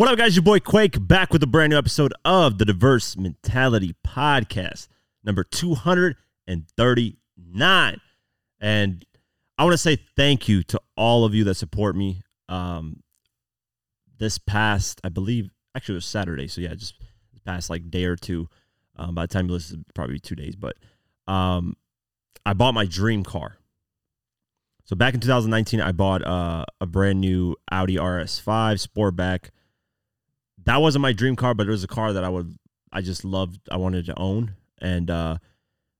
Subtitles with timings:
[0.00, 0.34] What up, guys?
[0.34, 4.88] Your boy Quake back with a brand new episode of the Diverse Mentality Podcast,
[5.22, 8.00] number 239.
[8.62, 9.04] And
[9.58, 12.22] I want to say thank you to all of you that support me.
[12.48, 13.02] Um,
[14.16, 16.48] this past, I believe, actually, it was Saturday.
[16.48, 16.94] So, yeah, just
[17.44, 18.48] past like day or two.
[18.96, 20.56] Um, by the time you listen, probably two days.
[20.56, 20.76] But
[21.26, 21.76] um,
[22.46, 23.58] I bought my dream car.
[24.86, 29.50] So, back in 2019, I bought uh, a brand new Audi RS5 Sportback
[30.70, 32.56] that wasn't my dream car, but it was a car that I would
[32.92, 33.60] I just loved.
[33.70, 35.38] I wanted to own and uh,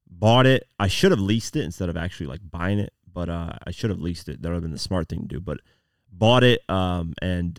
[0.09, 0.69] bought it.
[0.79, 3.91] I should have leased it instead of actually like buying it, but uh, I should
[3.91, 4.41] have leased it.
[4.41, 5.41] That would have been the smart thing to do.
[5.41, 5.59] But
[6.13, 7.59] bought it um, and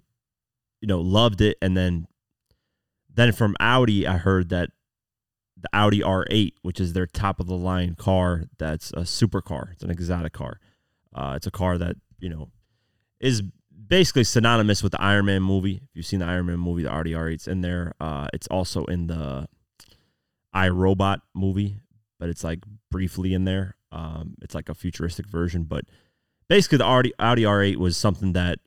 [0.79, 2.07] you know loved it, and then
[3.13, 4.69] then from Audi, I heard that
[5.57, 9.73] the Audi R8, which is their top of the line car, that's a supercar.
[9.73, 10.61] It's an exotic car.
[11.13, 12.51] Uh, it's a car that you know
[13.19, 13.43] is
[13.91, 15.81] basically synonymous with the Iron Man movie.
[15.83, 17.93] If you've seen the Iron Man movie, the RDR, it's in there.
[17.99, 19.49] Uh, it's also in the
[20.53, 21.81] I Robot movie,
[22.17, 23.75] but it's like briefly in there.
[23.91, 25.83] Um, it's like a futuristic version, but
[26.47, 28.59] basically the Audi, Audi R8 was something that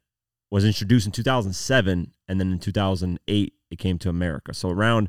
[0.51, 4.53] was introduced in 2007, and then in 2008 it came to America.
[4.53, 5.09] So around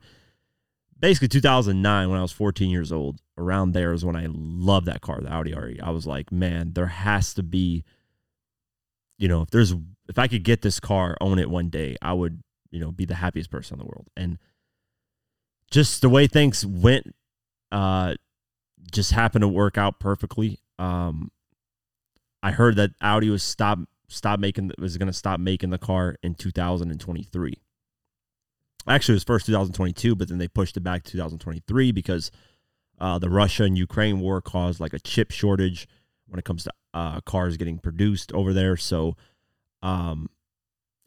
[0.97, 5.01] basically 2009, when I was 14 years old, around there is when I loved that
[5.01, 5.83] car, the Audi R8.
[5.83, 7.83] I was like, man, there has to be,
[9.17, 9.73] you know, if there's
[10.07, 13.05] if I could get this car, own it one day, I would, you know, be
[13.05, 14.07] the happiest person in the world.
[14.15, 14.37] And
[15.71, 17.15] just the way things went,
[17.71, 18.15] uh,
[18.91, 20.59] just happened to work out perfectly.
[20.77, 21.31] Um,
[22.43, 26.17] I heard that Audi was stop stop making was going to stop making the car
[26.21, 27.61] in 2023.
[28.87, 32.29] Actually, it was first 2022, but then they pushed it back to 2023 because
[32.99, 35.87] uh, the Russia and Ukraine war caused like a chip shortage
[36.27, 38.77] when it comes to uh, cars getting produced over there.
[38.77, 39.15] So
[39.81, 40.29] um,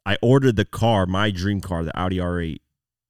[0.06, 2.60] I ordered the car, my dream car, the Audi R8,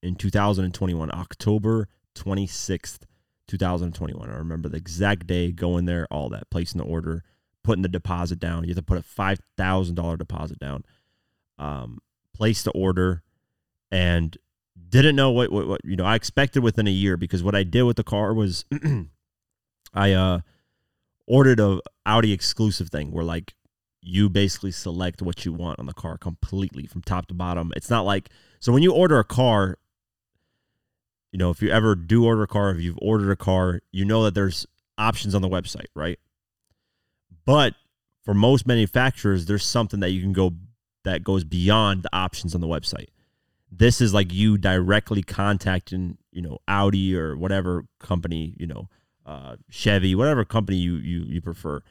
[0.02, 3.00] in 2021, October 26th,
[3.48, 4.30] 2021.
[4.30, 7.24] I remember the exact day, going there, all that, placing the order,
[7.64, 8.64] putting the deposit down.
[8.64, 10.84] You have to put a $5,000 deposit down.
[11.58, 11.98] Um,
[12.32, 13.22] place the order
[13.90, 14.36] and
[14.88, 17.64] didn't know what, what, what, you know, I expected within a year because what I
[17.64, 18.64] did with the car was
[19.94, 20.40] I uh,
[21.28, 23.54] ordered a Audi exclusive thing where like
[24.00, 27.72] you basically select what you want on the car completely from top to bottom.
[27.76, 29.78] It's not like so when you order a car,
[31.30, 34.04] you know, if you ever do order a car, if you've ordered a car, you
[34.04, 36.18] know that there's options on the website, right?
[37.44, 37.74] But
[38.24, 40.54] for most manufacturers, there's something that you can go
[41.04, 43.08] that goes beyond the options on the website.
[43.70, 48.88] This is like you directly contacting, you know, Audi or whatever company, you know,
[49.28, 51.82] uh, Chevy, whatever company you you you prefer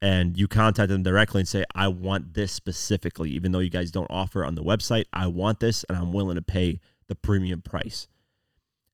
[0.00, 3.90] and you contact them directly and say, I want this specifically, even though you guys
[3.90, 7.60] don't offer on the website, I want this and I'm willing to pay the premium
[7.62, 8.06] price.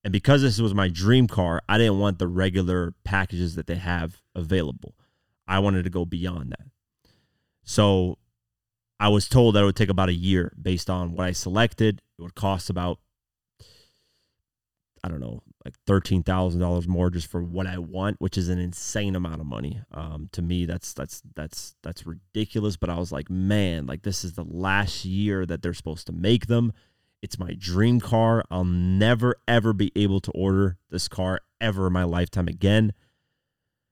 [0.04, 3.76] And because this was my dream car, I didn't want the regular packages that they
[3.76, 4.94] have available.
[5.46, 6.66] I wanted to go beyond that.
[7.62, 8.18] So
[8.98, 12.00] I was told that it would take about a year based on what I selected.
[12.18, 13.00] It would cost about,
[15.04, 18.48] I don't know, like thirteen thousand dollars more just for what I want, which is
[18.48, 19.80] an insane amount of money.
[19.92, 22.76] Um, to me, that's that's that's that's ridiculous.
[22.76, 26.12] But I was like, man, like this is the last year that they're supposed to
[26.12, 26.72] make them.
[27.22, 28.44] It's my dream car.
[28.50, 32.92] I'll never ever be able to order this car ever in my lifetime again.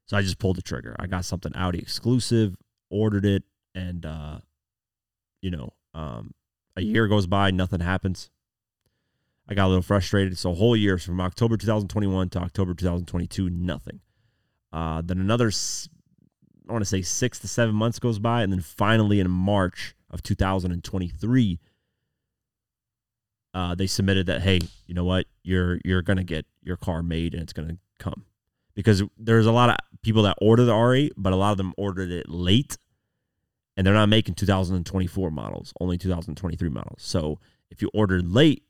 [0.07, 0.97] So I just pulled the trigger.
[0.99, 2.57] I got something Audi exclusive,
[2.91, 3.45] ordered it,
[3.77, 4.41] and uh,
[5.41, 6.35] you know, um,
[6.77, 8.31] a year goes by, nothing happens.
[9.51, 10.39] I got a little frustrated.
[10.39, 14.01] So whole year from October 2021 to October 2022, nothing.
[14.73, 15.51] Uh, then another,
[16.69, 19.97] I want to say six to seven months goes by, and then finally in March
[20.09, 21.59] of 2023,
[23.53, 27.35] uh, they submitted that hey, you know what, you're you're gonna get your car made
[27.35, 28.25] and it's gonna come
[28.75, 31.75] because there's a lot of people that order the R8, but a lot of them
[31.77, 32.79] ordered it late,
[33.77, 37.03] and they're not making 2024 models, only 2023 models.
[37.03, 37.41] So
[37.71, 38.63] if you ordered late,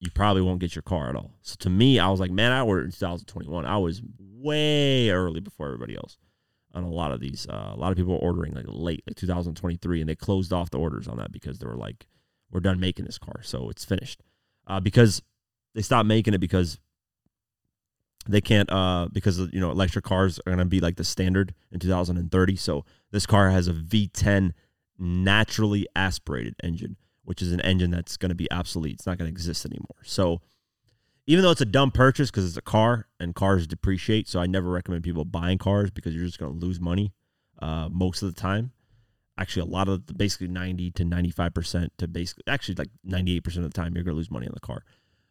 [0.00, 1.32] you probably won't get your car at all.
[1.42, 3.64] So to me, I was like, man, I ordered in 2021.
[3.64, 6.18] I was way early before everybody else
[6.72, 7.46] on a lot of these.
[7.48, 10.70] Uh, a lot of people were ordering like late, like 2023, and they closed off
[10.70, 12.06] the orders on that because they were like,
[12.50, 14.22] we're done making this car, so it's finished.
[14.66, 15.22] Uh, because
[15.74, 16.78] they stopped making it because
[18.26, 21.54] they can't uh because you know electric cars are going to be like the standard
[21.72, 24.52] in 2030 so this car has a v10
[24.98, 26.96] naturally aspirated engine
[27.28, 28.94] which is an engine that's going to be obsolete.
[28.94, 29.98] It's not going to exist anymore.
[30.02, 30.40] So
[31.26, 34.46] even though it's a dumb purchase because it's a car and cars depreciate, so I
[34.46, 37.12] never recommend people buying cars because you're just going to lose money
[37.60, 38.72] uh, most of the time.
[39.36, 43.62] actually a lot of the, basically 90 to 95% to basically actually like 98% of
[43.64, 44.82] the time you're going to lose money on the car.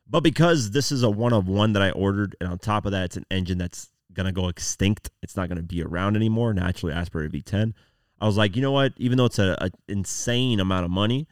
[0.07, 2.91] But because this is a one of one that I ordered and on top of
[2.91, 6.15] that it's an engine that's going to go extinct, it's not going to be around
[6.15, 7.73] anymore, naturally aspirated V10.
[8.21, 8.94] I was like, you know what?
[8.97, 11.27] Even though it's an insane amount of money,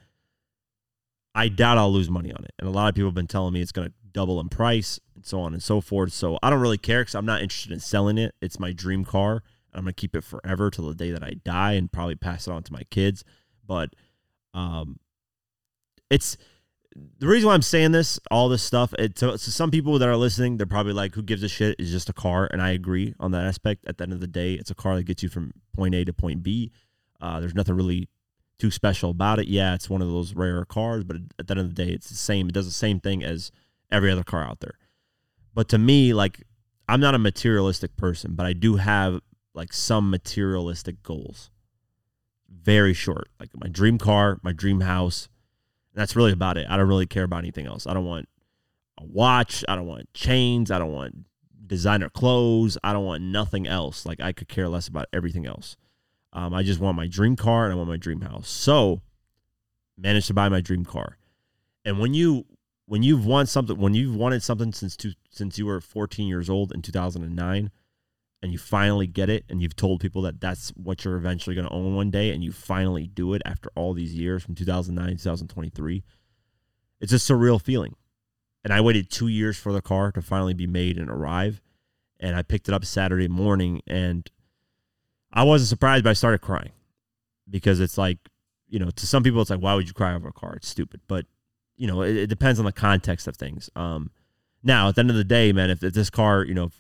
[1.35, 2.53] I doubt I'll lose money on it.
[2.57, 4.99] And a lot of people have been telling me it's going to double in price
[5.15, 6.13] and so on and so forth.
[6.13, 8.33] So I don't really care because I'm not interested in selling it.
[8.41, 9.43] It's my dream car.
[9.73, 12.47] I'm going to keep it forever till the day that I die and probably pass
[12.47, 13.25] it on to my kids.
[13.67, 13.89] But
[14.53, 14.99] um,
[16.09, 16.37] it's
[17.19, 18.93] the reason why I'm saying this, all this stuff.
[18.97, 22.07] It, some people that are listening, they're probably like, "Who gives a shit?" It's just
[22.09, 23.85] a car, and I agree on that aspect.
[23.85, 26.05] At the end of the day, it's a car that gets you from point A
[26.05, 26.71] to point B.
[27.19, 28.07] Uh, there's nothing really
[28.57, 29.47] too special about it.
[29.47, 32.09] Yeah, it's one of those rare cars, but at the end of the day, it's
[32.09, 32.47] the same.
[32.47, 33.51] It does the same thing as
[33.91, 34.77] every other car out there.
[35.53, 36.43] But to me, like,
[36.87, 39.21] I'm not a materialistic person, but I do have
[39.53, 41.49] like some materialistic goals.
[42.49, 45.29] Very short, like my dream car, my dream house.
[45.93, 46.67] that's really about it.
[46.69, 47.87] I don't really care about anything else.
[47.87, 48.27] I don't want
[48.99, 49.63] a watch.
[49.67, 50.71] I don't want chains.
[50.71, 51.25] I don't want
[51.65, 52.77] designer clothes.
[52.83, 54.05] I don't want nothing else.
[54.05, 55.77] Like I could care less about everything else.
[56.35, 58.49] Um, I just want my dream car and I want my dream house.
[58.49, 59.01] So,
[59.97, 61.17] managed to buy my dream car.
[61.85, 62.45] And when you
[62.87, 66.49] when you've won something, when you've wanted something since two, since you were 14 years
[66.49, 67.71] old in 2009,
[68.41, 71.67] and you finally get it, and you've told people that that's what you're eventually going
[71.67, 75.17] to own one day, and you finally do it after all these years from 2009
[75.17, 76.03] 2023,
[76.99, 77.95] it's a surreal feeling.
[78.63, 81.61] And I waited two years for the car to finally be made and arrive,
[82.19, 84.29] and I picked it up Saturday morning, and
[85.35, 86.71] I wasn't surprised, but I started crying
[87.49, 88.17] because it's like,
[88.67, 90.55] you know, to some people, it's like, why would you cry over a car?
[90.55, 91.01] It's stupid.
[91.07, 91.25] But,
[91.75, 93.69] you know, it, it depends on the context of things.
[93.75, 94.11] Um,
[94.63, 96.71] now, at the end of the day, man, if, if this car, you know,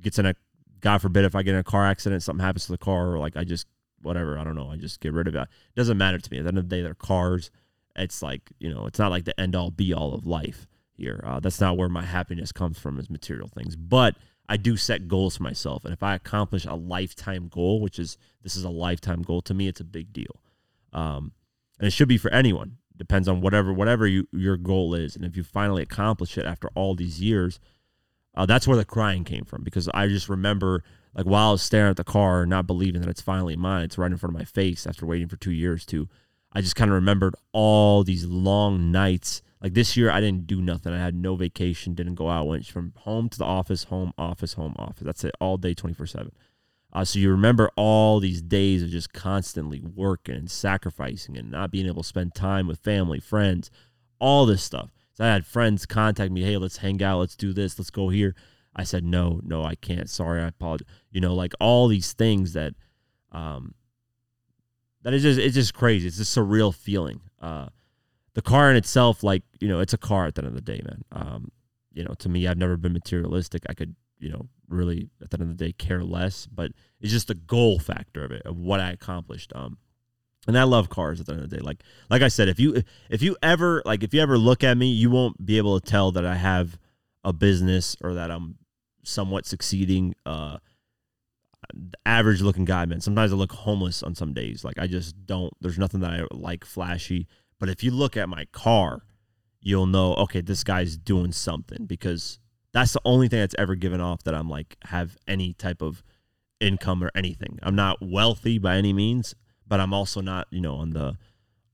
[0.00, 0.34] gets in a,
[0.80, 3.18] God forbid, if I get in a car accident, something happens to the car, or
[3.18, 3.66] like I just,
[4.02, 5.40] whatever, I don't know, I just get rid of it.
[5.40, 6.38] It doesn't matter to me.
[6.38, 7.50] At the end of the day, they're cars.
[7.96, 11.22] It's like, you know, it's not like the end all be all of life here.
[11.24, 13.76] Uh, that's not where my happiness comes from, is material things.
[13.76, 14.16] But,
[14.48, 15.84] I do set goals for myself.
[15.84, 19.54] And if I accomplish a lifetime goal, which is this is a lifetime goal to
[19.54, 20.40] me, it's a big deal.
[20.92, 21.32] Um,
[21.78, 22.76] and it should be for anyone.
[22.96, 25.16] Depends on whatever whatever you, your goal is.
[25.16, 27.58] And if you finally accomplish it after all these years,
[28.36, 29.64] uh, that's where the crying came from.
[29.64, 33.10] Because I just remember like while I was staring at the car, not believing that
[33.10, 35.86] it's finally mine, it's right in front of my face after waiting for two years
[35.86, 36.08] to.
[36.52, 40.60] I just kind of remembered all these long nights like this year, I didn't do
[40.60, 40.92] nothing.
[40.92, 42.46] I had no vacation, didn't go out.
[42.46, 45.02] Went from home to the office, home, office, home, office.
[45.02, 46.30] That's it, all day, 24 7.
[46.92, 51.70] Uh, so you remember all these days of just constantly working and sacrificing and not
[51.70, 53.70] being able to spend time with family, friends,
[54.18, 54.90] all this stuff.
[55.14, 58.10] So I had friends contact me, hey, let's hang out, let's do this, let's go
[58.10, 58.34] here.
[58.76, 60.10] I said, no, no, I can't.
[60.10, 60.86] Sorry, I apologize.
[61.10, 62.74] You know, like all these things that,
[63.32, 63.74] um,
[65.04, 66.06] that is just it's just crazy.
[66.06, 67.22] It's a surreal feeling.
[67.40, 67.68] Uh,
[68.34, 70.60] the car in itself, like you know, it's a car at the end of the
[70.60, 71.04] day, man.
[71.12, 71.52] Um,
[71.92, 73.62] you know, to me, I've never been materialistic.
[73.68, 77.12] I could, you know, really at the end of the day care less, but it's
[77.12, 79.52] just the goal factor of it, of what I accomplished.
[79.54, 79.78] Um,
[80.46, 81.62] and I love cars at the end of the day.
[81.62, 84.76] Like, like I said, if you if you ever like if you ever look at
[84.76, 86.78] me, you won't be able to tell that I have
[87.22, 88.58] a business or that I'm
[89.04, 90.14] somewhat succeeding.
[90.26, 90.58] Uh,
[92.04, 93.00] average looking guy, man.
[93.00, 94.64] Sometimes I look homeless on some days.
[94.64, 95.52] Like I just don't.
[95.60, 97.26] There's nothing that I like flashy.
[97.58, 99.02] But if you look at my car,
[99.60, 102.38] you'll know, okay, this guy's doing something because
[102.72, 106.02] that's the only thing that's ever given off that I'm like have any type of
[106.60, 107.58] income or anything.
[107.62, 109.34] I'm not wealthy by any means,
[109.66, 111.16] but I'm also not, you know, on the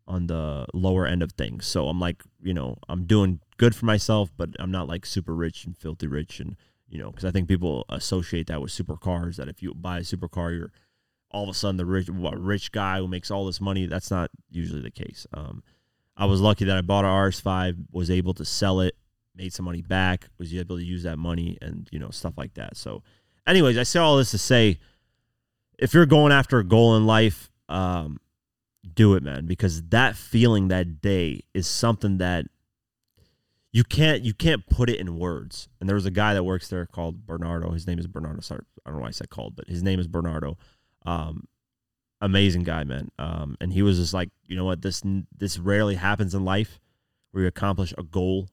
[0.07, 1.67] on the lower end of things.
[1.67, 5.35] So I'm like, you know, I'm doing good for myself, but I'm not like super
[5.35, 6.57] rich and filthy rich and
[6.89, 9.37] you know, because I think people associate that with supercars.
[9.37, 10.73] That if you buy a supercar, you're
[11.31, 13.87] all of a sudden the rich rich guy who makes all this money.
[13.87, 15.27] That's not usually the case.
[15.33, 15.63] Um,
[16.17, 18.97] I was lucky that I bought an RS5, was able to sell it,
[19.35, 22.55] made some money back, was able to use that money, and you know stuff like
[22.55, 22.77] that.
[22.77, 23.03] So,
[23.47, 24.79] anyways, I say all this to say,
[25.79, 28.19] if you're going after a goal in life, um,
[28.95, 32.47] do it, man, because that feeling that day is something that
[33.73, 35.69] you can't you can't put it in words.
[35.79, 37.71] And there was a guy that works there called Bernardo.
[37.71, 38.41] His name is Bernardo.
[38.41, 40.59] Sorry, I don't know why I said called, but his name is Bernardo.
[41.05, 41.49] Um,
[42.21, 43.11] amazing guy, man.
[43.19, 45.03] Um, and he was just like, you know what, this
[45.37, 46.81] this rarely happens in life,
[47.31, 48.49] where you accomplish a goal,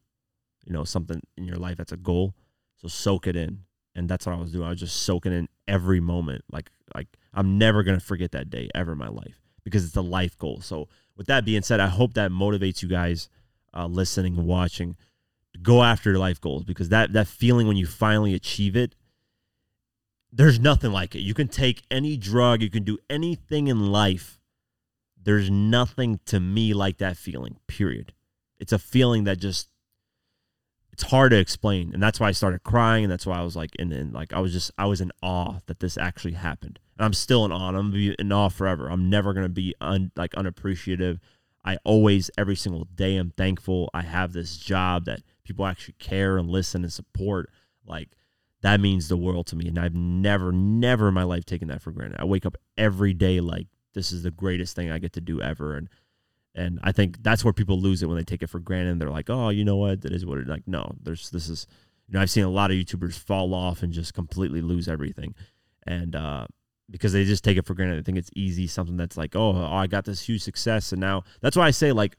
[0.66, 2.36] you know, something in your life that's a goal.
[2.78, 3.64] So soak it in,
[3.96, 4.66] and that's what I was doing.
[4.68, 6.44] I was just soaking in every moment.
[6.52, 10.02] Like like I'm never gonna forget that day ever in my life because it's a
[10.02, 10.62] life goal.
[10.62, 13.30] So with that being said, I hope that motivates you guys
[13.74, 14.96] uh, listening and watching
[15.54, 18.96] to go after your life goals because that that feeling when you finally achieve it
[20.38, 21.22] there's nothing like it.
[21.22, 24.40] You can take any drug, you can do anything in life
[25.22, 28.14] There's nothing to me like that feeling, period.
[28.60, 29.70] It's a feeling that just
[30.94, 31.94] it's hard to explain.
[31.94, 33.04] And that's why I started crying.
[33.04, 35.12] And that's why I was like, and then like I was just I was in
[35.22, 36.80] awe that this actually happened.
[36.98, 37.70] And I'm still in awe.
[37.70, 38.90] I'm gonna be in awe forever.
[38.90, 41.20] I'm never gonna be un, like unappreciative.
[41.66, 46.38] I always, every single day, I'm thankful I have this job that people actually care
[46.38, 47.50] and listen and support.
[47.86, 48.10] Like
[48.62, 49.68] that means the world to me.
[49.68, 52.20] And I've never, never in my life taken that for granted.
[52.20, 55.42] I wake up every day like this is the greatest thing I get to do
[55.42, 55.76] ever.
[55.76, 55.90] And
[56.56, 58.92] and I think that's where people lose it when they take it for granted.
[58.92, 60.02] And they're like, oh, you know what?
[60.02, 60.64] That is what it like.
[60.66, 61.68] No, there's this is
[62.08, 65.36] you know, I've seen a lot of YouTubers fall off and just completely lose everything.
[65.86, 66.48] And uh
[66.90, 67.98] because they just take it for granted.
[67.98, 70.94] They think it's easy, something that's like, oh, oh, I got this huge success.
[70.94, 72.16] And now that's why I say like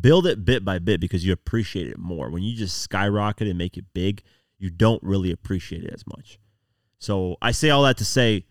[0.00, 2.30] build it bit by bit because you appreciate it more.
[2.30, 4.22] When you just skyrocket and make it big,
[4.58, 6.38] you don't really appreciate it as much.
[6.98, 8.46] So I say all that to say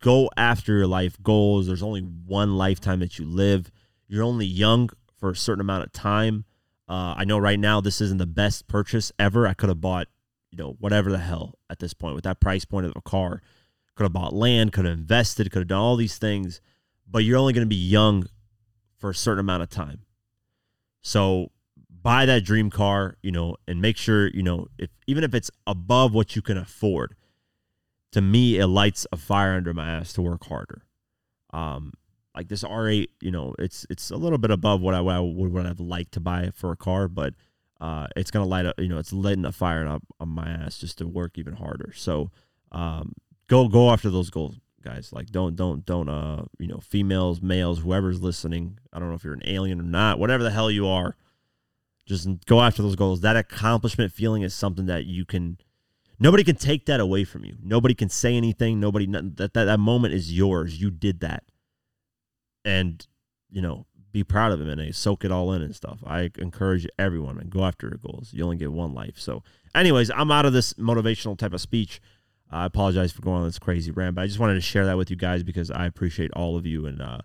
[0.00, 1.66] go after your life goals.
[1.66, 3.70] There's only one lifetime that you live.
[4.08, 6.44] You're only young for a certain amount of time.
[6.88, 9.46] Uh, I know right now this isn't the best purchase ever.
[9.46, 10.06] I could have bought,
[10.50, 13.42] you know, whatever the hell at this point with that price point of a car.
[13.96, 16.60] Could have bought land, could have invested, could have done all these things,
[17.08, 18.26] but you're only going to be young
[18.98, 20.00] for a certain amount of time.
[21.00, 21.50] So
[22.06, 25.50] buy that dream car, you know, and make sure, you know, if even if it's
[25.66, 27.16] above what you can afford,
[28.12, 30.82] to me it lights a fire under my ass to work harder.
[31.52, 31.94] Um,
[32.32, 35.20] like this R8, you know, it's it's a little bit above what I, what I
[35.20, 37.34] would what I'd like to buy for a car, but
[37.80, 40.78] uh, it's gonna light up, you know, it's lighting a fire up on my ass
[40.78, 41.92] just to work even harder.
[41.92, 42.30] So
[42.70, 43.14] um,
[43.48, 45.12] go go after those goals, guys.
[45.12, 48.78] Like don't don't don't uh you know females, males, whoever's listening.
[48.92, 51.16] I don't know if you're an alien or not, whatever the hell you are.
[52.06, 53.20] Just go after those goals.
[53.20, 55.58] That accomplishment feeling is something that you can.
[56.18, 57.56] Nobody can take that away from you.
[57.62, 58.80] Nobody can say anything.
[58.80, 60.80] Nobody that that, that moment is yours.
[60.80, 61.44] You did that
[62.64, 63.06] and
[63.50, 65.98] you know be proud of it and soak it all in and stuff.
[66.06, 68.30] I encourage everyone and go after your goals.
[68.32, 69.18] You only get one life.
[69.18, 69.42] So,
[69.74, 72.00] anyways, I'm out of this motivational type of speech.
[72.50, 74.96] I apologize for going on this crazy rant, but I just wanted to share that
[74.96, 77.18] with you guys because I appreciate all of you and uh,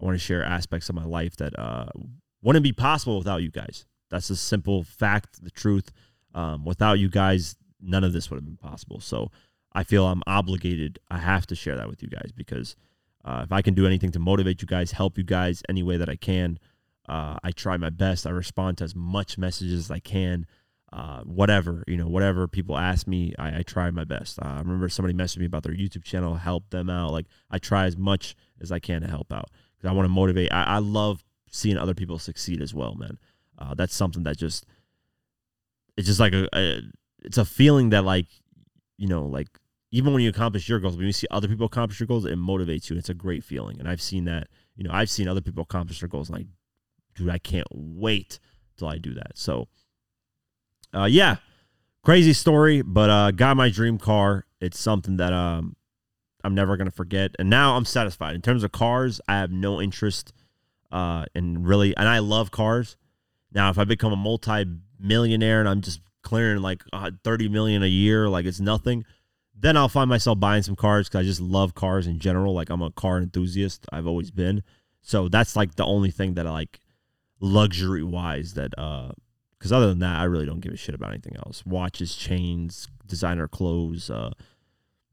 [0.00, 1.86] I want to share aspects of my life that uh,
[2.42, 3.84] wouldn't be possible without you guys.
[4.10, 5.92] That's a simple fact, the truth.
[6.34, 9.00] Um, without you guys, none of this would have been possible.
[9.00, 9.30] So
[9.72, 10.98] I feel I'm obligated.
[11.10, 12.76] I have to share that with you guys because
[13.24, 15.96] uh, if I can do anything to motivate you guys, help you guys any way
[15.96, 16.58] that I can,
[17.08, 18.26] uh, I try my best.
[18.26, 20.46] I respond to as much messages as I can.
[20.92, 24.38] Uh, whatever you know, whatever people ask me, I, I try my best.
[24.40, 27.12] Uh, I remember somebody messaged me about their YouTube channel, help them out.
[27.12, 30.10] Like I try as much as I can to help out because I want to
[30.10, 30.52] motivate.
[30.52, 33.18] I, I, love seeing other people succeed as well, man.
[33.58, 34.66] Uh, that's something that just
[35.96, 36.80] it's just like a, a
[37.24, 38.26] it's a feeling that like
[38.98, 39.48] you know like
[39.90, 42.36] even when you accomplish your goals, when you see other people accomplish your goals, it
[42.36, 42.96] motivates you.
[42.96, 43.78] It's a great feeling.
[43.78, 46.28] And I've seen that, you know, I've seen other people accomplish their goals.
[46.28, 46.46] And like,
[47.14, 48.38] dude, I can't wait
[48.76, 49.32] till I do that.
[49.38, 49.68] So,
[50.94, 51.36] uh, yeah,
[52.02, 54.44] crazy story, but uh, got my dream car.
[54.60, 55.76] It's something that um,
[56.42, 57.34] I'm never gonna forget.
[57.38, 58.34] And now I'm satisfied.
[58.34, 60.32] In terms of cars, I have no interest
[60.90, 62.96] uh, in really, and I love cars.
[63.52, 67.86] Now, if I become a multi-millionaire and I'm just clearing like uh, 30 million a
[67.86, 69.04] year, like it's nothing
[69.58, 72.52] then I'll find myself buying some cars because I just love cars in general.
[72.52, 73.86] Like I'm a car enthusiast.
[73.90, 74.62] I've always been.
[75.00, 76.80] So that's like the only thing that I like
[77.40, 79.12] luxury wise that uh
[79.58, 81.64] because other than that I really don't give a shit about anything else.
[81.64, 84.30] Watches, chains, designer clothes, uh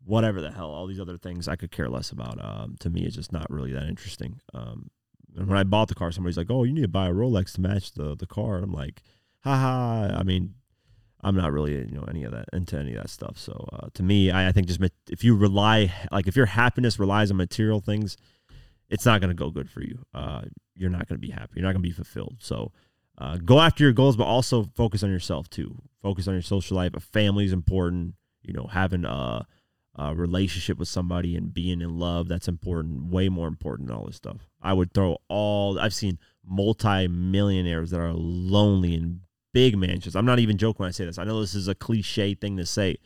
[0.06, 2.44] whatever the hell, all these other things I could care less about.
[2.44, 4.42] Um to me it's just not really that interesting.
[4.54, 4.90] Um
[5.36, 7.54] and when I bought the car, somebody's like, Oh, you need to buy a Rolex
[7.54, 8.58] to match the the car.
[8.58, 9.02] I'm like,
[9.44, 10.16] haha.
[10.18, 10.56] I mean,
[11.24, 13.38] I'm not really you know any of that into any of that stuff.
[13.38, 17.00] So uh, to me, I, I, think just if you rely like if your happiness
[17.00, 18.18] relies on material things,
[18.90, 20.00] it's not going to go good for you.
[20.14, 20.42] Uh,
[20.76, 21.54] you're not going to be happy.
[21.56, 22.38] You're not going to be fulfilled.
[22.40, 22.72] So
[23.18, 25.76] uh, go after your goals, but also focus on yourself too.
[26.02, 26.94] Focus on your social life.
[26.94, 28.16] A family is important.
[28.42, 29.46] You know, having a,
[29.96, 33.06] a relationship with somebody and being in love that's important.
[33.06, 34.48] Way more important than all this stuff.
[34.62, 35.80] I would throw all.
[35.80, 39.22] I've seen multi millionaires that are lonely and
[39.54, 40.16] big mansions.
[40.16, 41.18] I'm not even joking when I say this.
[41.18, 42.98] I know this is a cliche thing to say,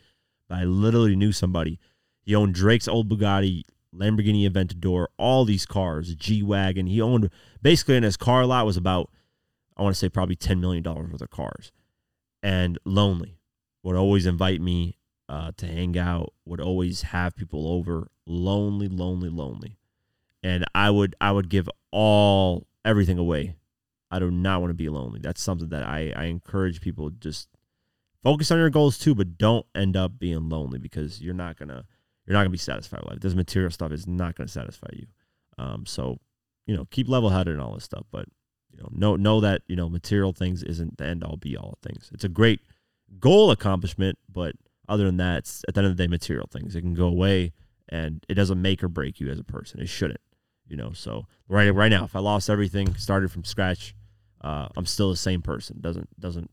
[0.48, 1.78] but I literally knew somebody.
[2.22, 3.62] He owned Drake's old Bugatti,
[3.94, 6.86] Lamborghini Aventador, all these cars, G Wagon.
[6.86, 7.30] He owned
[7.62, 9.10] basically in his car lot was about,
[9.76, 11.70] I want to say probably $10 million worth of cars.
[12.42, 13.34] And lonely.
[13.84, 18.10] Would always invite me uh, to hang out, would always have people over.
[18.26, 19.76] Lonely, lonely, lonely.
[20.42, 23.56] And I would I would give all everything away
[24.10, 25.20] I do not want to be lonely.
[25.22, 27.48] That's something that I, I encourage people just
[28.22, 31.84] focus on your goals too, but don't end up being lonely because you're not gonna
[32.26, 33.20] you're not gonna be satisfied with life.
[33.20, 35.06] This material stuff is not gonna satisfy you.
[35.58, 36.18] Um, so
[36.66, 38.06] you know, keep level headed and all this stuff.
[38.10, 38.26] But
[38.70, 41.78] you know, know know that you know material things isn't the end all be all
[41.82, 42.10] things.
[42.12, 42.60] It's a great
[43.20, 44.54] goal accomplishment, but
[44.88, 46.74] other than that, it's at the end of the day, material things.
[46.74, 47.52] It can go away,
[47.88, 49.80] and it doesn't make or break you as a person.
[49.80, 50.20] It shouldn't,
[50.66, 50.92] you know.
[50.92, 53.94] So right right now, if I lost everything, started from scratch,
[54.40, 55.78] uh, I'm still the same person.
[55.80, 56.50] Doesn't doesn't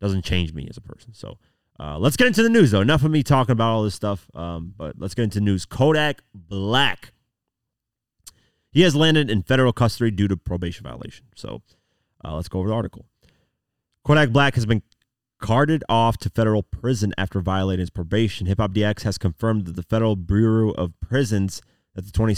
[0.00, 1.14] doesn't change me as a person.
[1.14, 1.38] So.
[1.80, 2.80] Uh, let's get into the news, though.
[2.80, 5.64] Enough of me talking about all this stuff, um, but let's get into news.
[5.64, 7.12] Kodak Black
[8.70, 11.26] he has landed in federal custody due to probation violation.
[11.34, 11.62] So
[12.24, 13.06] uh, let's go over the article.
[14.04, 14.82] Kodak Black has been
[15.40, 18.46] carted off to federal prison after violating his probation.
[18.46, 21.62] Hip Hop DX has confirmed that the Federal Bureau of Prisons
[21.94, 22.34] that the 20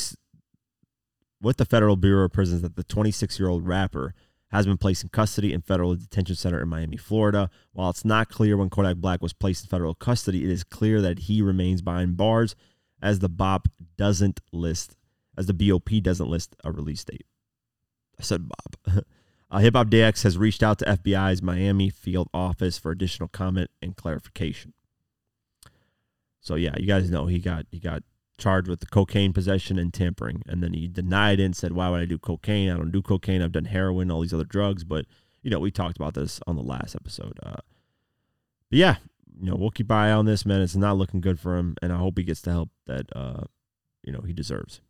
[1.43, 4.15] with the Federal Bureau of Prisons that the 26-year-old rapper
[4.51, 7.49] has been placed in custody in federal detention center in Miami, Florida.
[7.73, 11.01] While it's not clear when Kodak Black was placed in federal custody, it is clear
[11.01, 12.57] that he remains behind bars
[13.01, 14.97] as the BOP doesn't list
[15.37, 17.25] as the BOP doesn't list a release date.
[18.19, 19.05] I said Bob.
[19.51, 23.71] uh, Hip Hop DX has reached out to FBI's Miami field office for additional comment
[23.83, 24.73] and clarification.
[26.41, 28.03] So yeah, you guys know he got he got
[28.39, 31.91] charged with the cocaine possession and tampering, and then he denied it and said, "Why
[31.91, 32.71] would I do cocaine?
[32.71, 33.43] I don't do cocaine.
[33.43, 35.07] I've done heroin, all these other drugs." But
[35.43, 37.39] you know, we talked about this on the last episode.
[37.43, 37.61] Uh,
[38.71, 38.97] but yeah,
[39.39, 40.63] you know, we'll keep eye on this man.
[40.63, 43.45] It's not looking good for him, and I hope he gets the help that uh,
[44.03, 44.81] you know he deserves.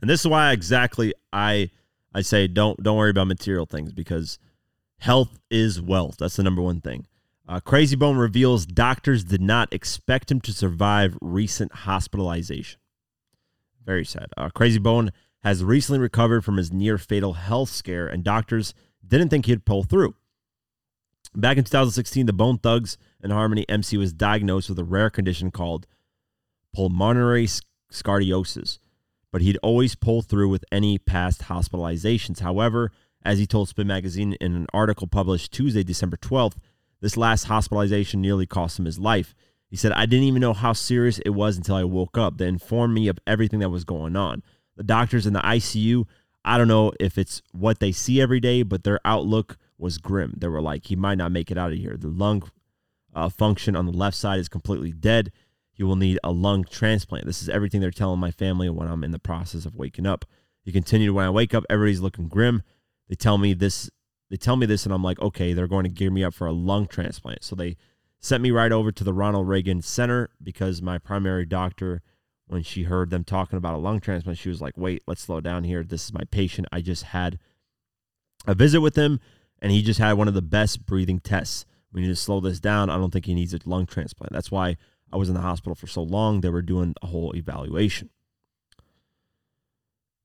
[0.00, 1.70] And this is why exactly I
[2.16, 4.38] I say don't don't worry about material things because
[5.00, 6.16] health is wealth.
[6.18, 7.06] That's the number one thing.
[7.46, 12.80] Uh, Krayzie Bone reveals doctors did not expect him to survive recent hospitalization.
[13.84, 14.28] Very sad.
[14.34, 18.72] Uh, Krayzie Bone has recently recovered from his near fatal health scare, and doctors
[19.06, 20.14] didn't think he'd pull through.
[21.34, 25.50] Back in 2016, the Bone Thugs and Harmony MC was diagnosed with a rare condition
[25.50, 25.86] called
[26.74, 27.46] pulmonary
[27.92, 28.78] sarcoidosis
[29.36, 32.40] but he'd always pull through with any past hospitalizations.
[32.40, 32.90] However,
[33.22, 36.54] as he told Spin Magazine in an article published Tuesday, December 12th,
[37.02, 39.34] this last hospitalization nearly cost him his life.
[39.68, 42.38] He said, I didn't even know how serious it was until I woke up.
[42.38, 44.42] They informed me of everything that was going on.
[44.74, 46.06] The doctors in the ICU,
[46.42, 50.32] I don't know if it's what they see every day, but their outlook was grim.
[50.38, 51.98] They were like, he might not make it out of here.
[51.98, 52.50] The lung
[53.14, 55.30] uh, function on the left side is completely dead
[55.76, 57.26] he will need a lung transplant.
[57.26, 60.24] This is everything they're telling my family when I'm in the process of waking up.
[60.62, 62.62] He continued, when I wake up, everybody's looking grim.
[63.10, 63.90] They tell me this,
[64.30, 66.46] they tell me this, and I'm like, okay, they're going to gear me up for
[66.46, 67.44] a lung transplant.
[67.44, 67.76] So they
[68.20, 72.00] sent me right over to the Ronald Reagan Center because my primary doctor,
[72.46, 75.42] when she heard them talking about a lung transplant, she was like, wait, let's slow
[75.42, 75.82] down here.
[75.82, 76.68] This is my patient.
[76.72, 77.38] I just had
[78.46, 79.20] a visit with him,
[79.60, 81.66] and he just had one of the best breathing tests.
[81.92, 82.88] We need to slow this down.
[82.88, 84.32] I don't think he needs a lung transplant.
[84.32, 84.78] That's why
[85.12, 88.10] I was in the hospital for so long, they were doing a whole evaluation.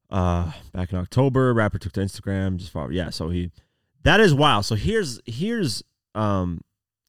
[0.10, 3.10] Uh, back in October, rapper took to Instagram just for yeah.
[3.10, 3.52] So he,
[4.04, 4.66] that is wild.
[4.66, 5.84] So here's here's
[6.16, 6.62] um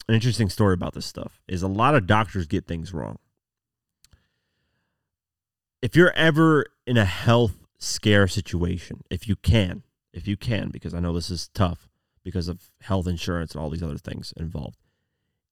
[0.09, 3.19] an interesting story about this stuff is a lot of doctors get things wrong.
[5.81, 9.83] If you're ever in a health scare situation, if you can,
[10.13, 11.89] if you can, because I know this is tough
[12.23, 14.77] because of health insurance and all these other things involved.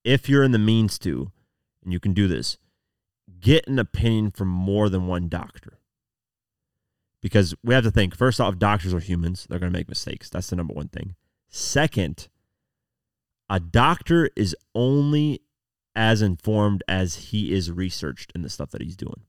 [0.04, 1.32] If you're in the means to,
[1.82, 2.58] and you can do this,
[3.40, 5.78] get an opinion from more than one doctor.
[7.22, 9.46] Because we have to think first off, doctors are humans.
[9.48, 10.30] They're going to make mistakes.
[10.30, 11.16] That's the number one thing.
[11.48, 12.28] Second,
[13.48, 15.42] a doctor is only
[15.94, 19.22] as informed as he is researched in the stuff that he's doing.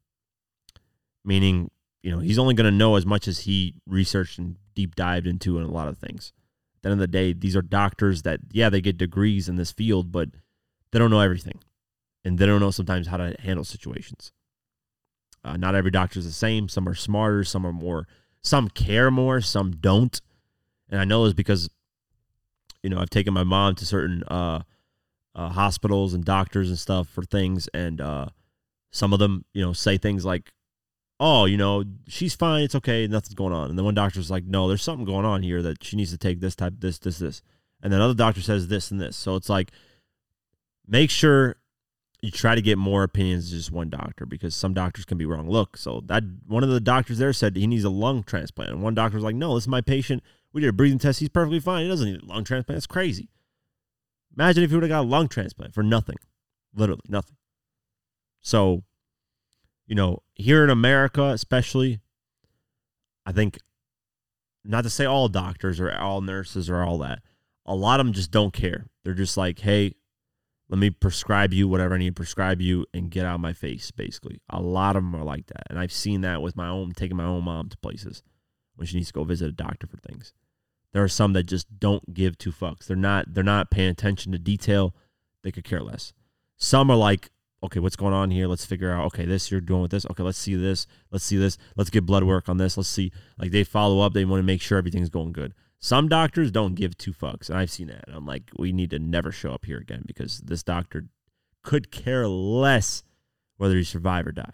[1.25, 1.69] Meaning,
[2.01, 5.27] you know, he's only going to know as much as he researched and deep dived
[5.27, 6.31] into in a lot of things.
[6.77, 9.55] At the end of the day, these are doctors that, yeah, they get degrees in
[9.55, 10.29] this field, but
[10.91, 11.59] they don't know everything
[12.23, 14.31] and they don't know sometimes how to handle situations.
[15.43, 16.69] Uh, not every doctor is the same.
[16.69, 18.07] Some are smarter, some are more,
[18.41, 20.21] some care more, some don't.
[20.89, 21.69] And I know this because,
[22.83, 24.61] you know, I've taken my mom to certain uh,
[25.33, 28.27] uh, hospitals and doctors and stuff for things, and uh,
[28.91, 30.51] some of them, you know, say things like,
[31.19, 34.43] "Oh, you know, she's fine, it's okay, nothing's going on." And then one doctor's like,
[34.43, 37.19] "No, there's something going on here that she needs to take this type, this, this,
[37.19, 37.41] this,"
[37.81, 39.15] and then other doctor says this and this.
[39.15, 39.71] So it's like,
[40.85, 41.55] make sure
[42.21, 45.25] you try to get more opinions than just one doctor because some doctors can be
[45.25, 45.49] wrong.
[45.49, 48.83] Look, so that one of the doctors there said he needs a lung transplant, and
[48.83, 50.21] one doctor was like, "No, this is my patient.
[50.53, 51.19] We did a breathing test.
[51.19, 51.83] He's perfectly fine.
[51.83, 52.77] He doesn't need a lung transplant.
[52.77, 53.29] It's crazy."
[54.37, 56.17] Imagine if he would have got a lung transplant for nothing,
[56.73, 57.37] literally nothing.
[58.39, 58.83] So,
[59.87, 61.99] you know, here in America, especially,
[63.25, 63.59] I think,
[64.63, 67.21] not to say all doctors or all nurses or all that,
[67.65, 68.85] a lot of them just don't care.
[69.03, 69.95] They're just like, hey,
[70.71, 73.51] let me prescribe you whatever I need to prescribe you and get out of my
[73.51, 74.39] face, basically.
[74.49, 75.63] A lot of them are like that.
[75.69, 78.23] And I've seen that with my own, taking my own mom to places.
[78.77, 80.33] when she needs to go visit a doctor for things.
[80.93, 82.85] There are some that just don't give two fucks.
[82.85, 84.95] They're not they're not paying attention to detail.
[85.43, 86.13] They could care less.
[86.57, 87.29] Some are like,
[87.61, 88.47] okay, what's going on here?
[88.47, 89.05] Let's figure out.
[89.07, 90.05] Okay, this you're doing with this.
[90.09, 90.87] Okay, let's see this.
[91.11, 91.57] Let's see this.
[91.75, 92.77] Let's get blood work on this.
[92.77, 93.11] Let's see.
[93.37, 94.13] Like they follow up.
[94.13, 95.53] They want to make sure everything's going good.
[95.83, 98.05] Some doctors don't give two fucks, and I've seen that.
[98.07, 101.07] I'm like, we need to never show up here again because this doctor
[101.63, 103.03] could care less
[103.57, 104.53] whether you survive or die.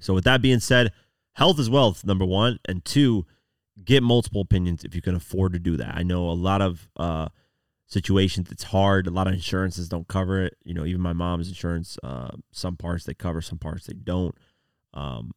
[0.00, 0.92] So, with that being said,
[1.34, 2.58] health is wealth, number one.
[2.66, 3.26] And two,
[3.84, 5.94] get multiple opinions if you can afford to do that.
[5.94, 7.28] I know a lot of uh,
[7.86, 9.06] situations it's hard.
[9.06, 10.56] A lot of insurances don't cover it.
[10.64, 14.34] You know, even my mom's insurance, uh, some parts they cover, some parts they don't.
[14.94, 15.32] Um,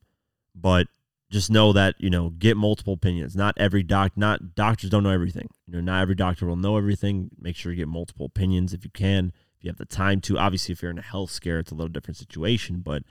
[0.55, 0.87] but
[1.33, 3.35] just know that you know get multiple opinions.
[3.35, 5.49] Not every doc, not doctors don't know everything.
[5.67, 7.31] You know, not every doctor will know everything.
[7.37, 10.37] Make sure you get multiple opinions if you can, if you have the time to.
[10.37, 13.03] Obviously, if you're in a health scare, it's a little different situation, but.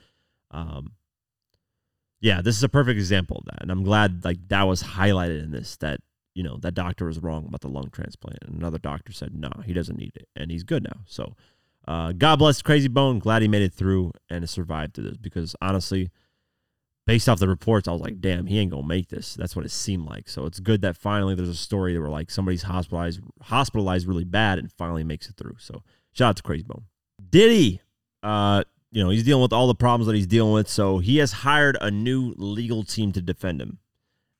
[0.49, 0.93] Um,
[2.23, 3.61] yeah, this is a perfect example of that.
[3.61, 5.99] And I'm glad like that was highlighted in this that,
[6.33, 8.37] you know, that doctor was wrong about the lung transplant.
[8.43, 10.29] And another doctor said, no, he doesn't need it.
[10.33, 11.01] And he's good now.
[11.05, 11.35] So
[11.85, 13.19] uh, God bless Krayzie Bone.
[13.19, 16.11] Glad he made it through and survived through this because honestly,
[17.05, 19.35] based off the reports, I was like, damn, he ain't gonna make this.
[19.35, 20.29] That's what it seemed like.
[20.29, 24.59] So it's good that finally there's a story where like somebody's hospitalized hospitalized really bad
[24.59, 25.55] and finally makes it through.
[25.59, 26.85] So shout out to Krayzie Bone.
[27.29, 27.81] Diddy,
[28.21, 30.69] uh, you know, he's dealing with all the problems that he's dealing with.
[30.69, 33.79] So he has hired a new legal team to defend him,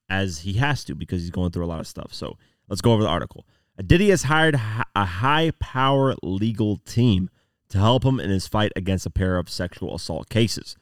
[0.10, 2.14] as he has to because he's going through a lot of stuff.
[2.14, 2.38] So
[2.70, 3.48] let's go over the article.
[3.84, 4.56] Diddy has hired
[4.96, 7.30] a high power legal team
[7.70, 10.76] to help him in his fight against a pair of sexual assault cases.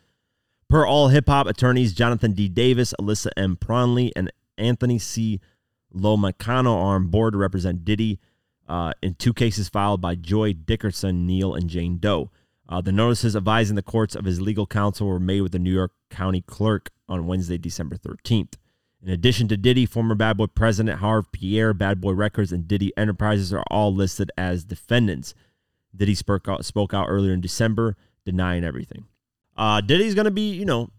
[0.71, 2.47] Per all hip hop attorneys, Jonathan D.
[2.47, 3.57] Davis, Alyssa M.
[3.57, 5.41] Pronley, and Anthony C.
[5.93, 8.21] Lomacano are on board to represent Diddy
[8.69, 12.31] uh, in two cases filed by Joi Dickerson-Neal, and Jane Doe.
[12.69, 15.73] Uh, the notices advising the courts of his legal counsel were made with the New
[15.73, 18.53] York County Clerk on Wednesday, December 13th.
[19.03, 22.93] In addition to Diddy, former Bad Boy president Harve Pierre, Bad Boy Records, and Diddy
[22.95, 25.36] Enterprises are all listed as defendants.
[25.93, 29.07] Diddy spoke out, spoke out earlier in December, denying everything.
[29.57, 30.89] Uh, Diddy's going to be, you know,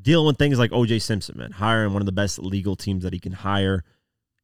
[0.00, 3.12] dealing with things like OJ Simpson, man, hiring one of the best legal teams that
[3.12, 3.84] he can hire,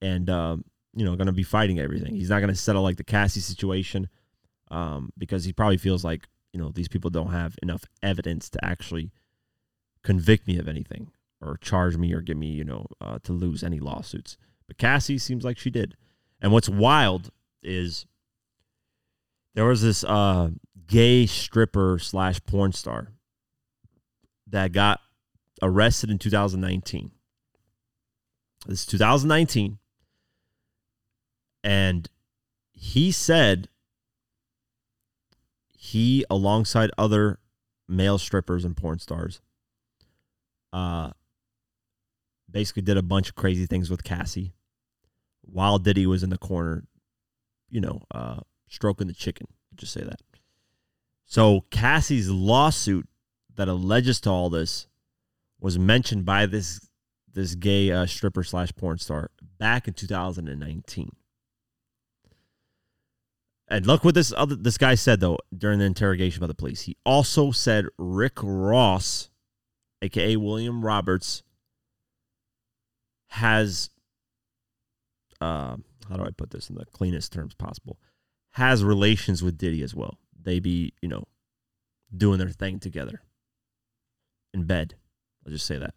[0.01, 0.57] and uh,
[0.95, 2.15] you know, going to be fighting everything.
[2.15, 4.09] He's not going to settle like the Cassie situation
[4.71, 8.65] um, because he probably feels like you know, these people don't have enough evidence to
[8.65, 9.11] actually
[10.03, 13.63] convict me of anything or charge me or get me, you know, uh, to lose
[13.63, 14.37] any lawsuits.
[14.67, 15.97] But Cassie seems like she did.
[16.41, 17.31] And what's wild
[17.63, 18.07] is
[19.55, 20.51] there was this uh,
[20.87, 23.13] gay stripper slash porn star
[24.51, 25.01] that got
[25.63, 27.11] arrested in 2019.
[28.67, 29.79] This is 2019.
[31.65, 32.09] And
[32.73, 33.69] he said
[35.77, 37.39] he, alongside other
[37.89, 39.41] male strippers and porn stars,
[40.73, 41.11] uh,
[42.51, 44.53] basically did a bunch of crazy things with Cassie
[45.43, 46.85] while Diddy was in the corner,
[47.71, 49.47] you know, uh, stroking the chicken.
[49.75, 50.21] Just say that.
[51.25, 53.09] So Cassie's lawsuit
[53.59, 54.87] that alleges to all this
[55.61, 56.89] was mentioned by this
[57.35, 61.11] this gay uh, stripper slash porn star back in 2019.
[63.67, 66.83] And look what this other this guy said though during the interrogation by the police.
[66.83, 69.29] He also said Rick Ross,
[70.03, 71.43] aka William Roberts,
[73.31, 73.91] has
[75.41, 75.77] uh,
[76.09, 77.99] how do I put this in the cleanest terms possible?
[78.53, 80.19] Has relations with Diddy as well.
[80.41, 81.25] They be, you know,
[82.17, 83.21] doing their thing together
[84.59, 84.95] in bed.
[85.45, 85.95] I'll just say that.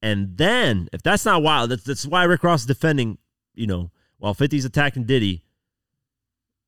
[0.00, 3.18] And then, if that's not wild, that's, that's why Rick Ross is defending,
[3.54, 5.44] you know, while 50's attacking Diddy,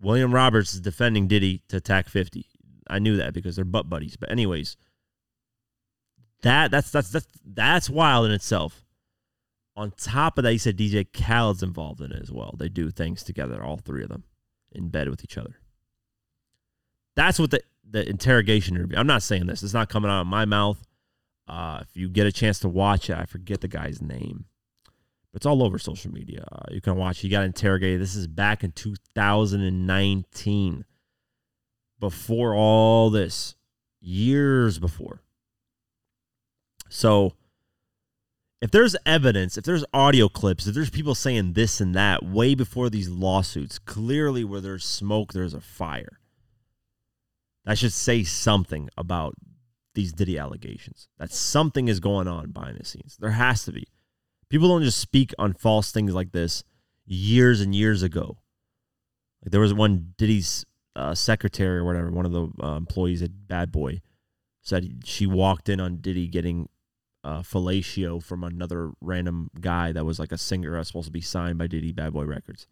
[0.00, 2.46] William Roberts is defending Diddy to attack 50.
[2.88, 4.16] I knew that because they're butt buddies.
[4.16, 4.76] But anyways,
[6.42, 8.84] that that's that's that's that's wild in itself.
[9.76, 12.54] On top of that, he said DJ Khaled's involved in it as well.
[12.58, 14.24] They do things together, all three of them,
[14.70, 15.56] in bed with each other.
[17.16, 18.96] That's what the the interrogation interview.
[18.96, 19.62] I'm not saying this.
[19.62, 20.82] It's not coming out of my mouth.
[21.46, 24.46] Uh, if you get a chance to watch it, I forget the guy's name.
[25.34, 26.46] It's all over social media.
[26.50, 27.20] Uh, you can watch.
[27.20, 28.00] He got interrogated.
[28.00, 30.84] This is back in 2019.
[31.98, 33.56] Before all this,
[34.00, 35.22] years before.
[36.88, 37.34] So,
[38.62, 42.54] if there's evidence, if there's audio clips, if there's people saying this and that way
[42.54, 46.20] before these lawsuits, clearly where there's smoke, there's a fire.
[47.64, 49.34] That should say something about
[49.94, 51.08] these Diddy allegations.
[51.18, 53.16] That something is going on behind the scenes.
[53.18, 53.86] There has to be.
[54.50, 56.64] People don't just speak on false things like this
[57.06, 58.38] years and years ago.
[59.42, 60.64] Like there was one Diddy's
[60.96, 64.00] uh, secretary or whatever, one of the uh, employees at Bad Boy
[64.60, 66.68] said she walked in on Diddy getting
[67.22, 71.20] uh, fellatio from another random guy that was like a singer that's supposed to be
[71.20, 72.66] signed by Diddy Bad Boy Records.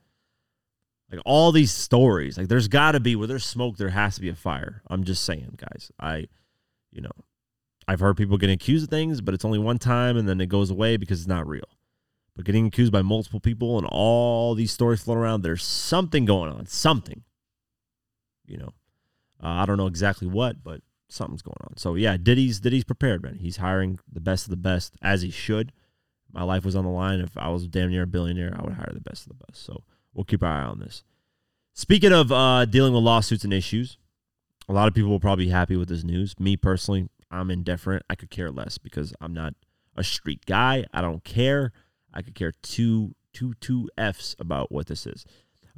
[1.12, 4.22] Like all these stories, like there's got to be where there's smoke, there has to
[4.22, 4.82] be a fire.
[4.88, 5.92] I'm just saying, guys.
[6.00, 6.28] I,
[6.90, 7.10] you know,
[7.86, 10.48] I've heard people getting accused of things, but it's only one time and then it
[10.48, 11.68] goes away because it's not real.
[12.34, 16.50] But getting accused by multiple people and all these stories floating around, there's something going
[16.50, 17.24] on, something.
[18.46, 18.72] You know,
[19.42, 21.76] uh, I don't know exactly what, but something's going on.
[21.76, 23.36] So yeah, Diddy's Diddy's prepared, man.
[23.36, 25.72] He's hiring the best of the best as he should.
[26.32, 27.20] My life was on the line.
[27.20, 29.62] If I was damn near a billionaire, I would hire the best of the best.
[29.62, 29.82] So
[30.14, 31.04] we'll keep our eye on this.
[31.74, 33.98] Speaking of uh, dealing with lawsuits and issues,
[34.68, 36.38] a lot of people will probably be happy with this news.
[36.38, 38.04] Me personally, I'm indifferent.
[38.10, 39.54] I could care less because I'm not
[39.96, 40.84] a street guy.
[40.92, 41.72] I don't care.
[42.12, 45.24] I could care two two two f's about what this is.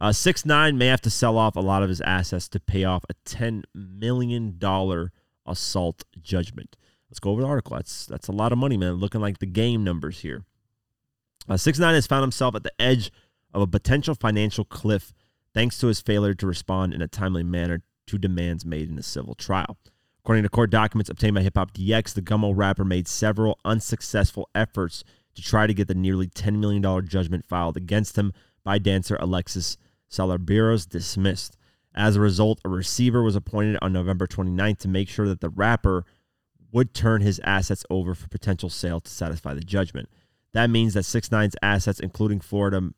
[0.01, 2.83] Uh, six nine may have to sell off a lot of his assets to pay
[2.83, 5.13] off a ten million dollar
[5.47, 6.77] assault judgment.
[7.09, 7.77] Let's go over the article.
[7.77, 8.95] That's that's a lot of money, man.
[8.95, 10.45] Looking like the game numbers here.
[11.49, 13.13] Uh, six nine has found himself at the edge
[13.55, 15.15] of a potential financial cliff
[15.55, 19.03] thanks to his failure to respond in a timely manner to demands made in a
[19.03, 19.79] civil trial.
[20.25, 24.49] According to court documents obtained by Hip Hop DX, the Gummo rapper made several unsuccessful
[24.55, 28.33] efforts to try to get the nearly $10 million judgment filed against him
[28.65, 29.77] by dancer Alexis
[30.11, 31.57] Salabeiros dismissed.
[31.95, 35.49] As a result, a receiver was appointed on November 29th to make sure that the
[35.49, 36.05] rapper
[36.73, 40.09] would turn his assets over for potential sale to satisfy the judgment.
[40.55, 42.91] That means that 6 9's assets, including Florida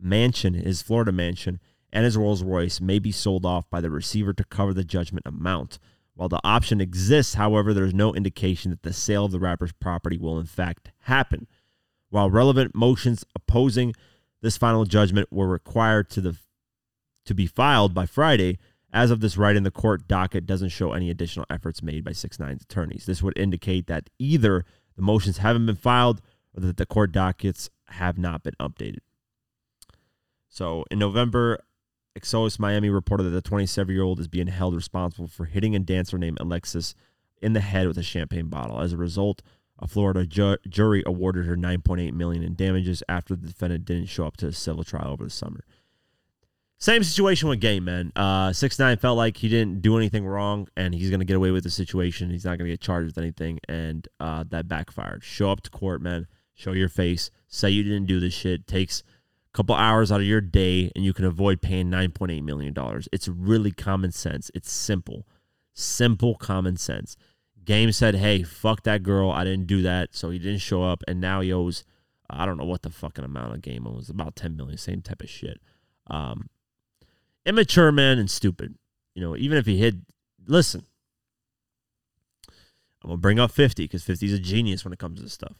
[0.00, 1.60] mansion, his Florida mansion,
[1.92, 5.26] and his Rolls Royce, may be sold off by the receiver to cover the judgment
[5.26, 5.78] amount.
[6.14, 9.72] While the option exists, however, there is no indication that the sale of the rapper's
[9.72, 11.46] property will in fact happen.
[12.10, 13.94] While relevant motions opposing
[14.40, 16.36] this final judgment were required to the
[17.26, 18.58] to be filed by Friday,
[18.92, 22.36] as of this writing, the court docket doesn't show any additional efforts made by 6
[22.36, 23.06] 9's attorneys.
[23.06, 26.20] This would indicate that either the motions haven't been filed
[26.56, 29.00] or that the court dockets have not been updated.
[30.54, 31.58] So in November,
[32.14, 35.80] Exodus Miami reported that the 27 year old is being held responsible for hitting a
[35.80, 36.94] dancer named Alexis
[37.42, 38.80] in the head with a champagne bottle.
[38.80, 39.42] As a result,
[39.80, 44.26] a Florida ju- jury awarded her 9.8 million in damages after the defendant didn't show
[44.26, 45.64] up to a civil trial over the summer.
[46.78, 48.12] Same situation with Game, man.
[48.14, 51.50] Uh, six nine felt like he didn't do anything wrong, and he's gonna get away
[51.50, 52.30] with the situation.
[52.30, 55.24] He's not gonna get charged with anything, and uh, that backfired.
[55.24, 56.28] Show up to court, man.
[56.54, 57.32] Show your face.
[57.48, 58.68] Say you didn't do this shit.
[58.68, 59.02] Takes
[59.54, 62.74] couple hours out of your day, and you can avoid paying nine point eight million
[62.74, 63.08] dollars.
[63.12, 64.50] It's really common sense.
[64.54, 65.26] It's simple,
[65.72, 67.16] simple common sense.
[67.64, 69.30] Game said, "Hey, fuck that girl.
[69.30, 71.84] I didn't do that." So he didn't show up, and now he owes.
[72.28, 74.76] I don't know what the fucking amount of game owes, About ten million.
[74.76, 75.60] Same type of shit.
[76.08, 76.50] Um,
[77.46, 78.76] immature man and stupid.
[79.14, 79.94] You know, even if he hit,
[80.46, 80.84] listen,
[83.02, 85.34] I'm gonna bring up 50 because 50 is a genius when it comes to this
[85.34, 85.54] stuff.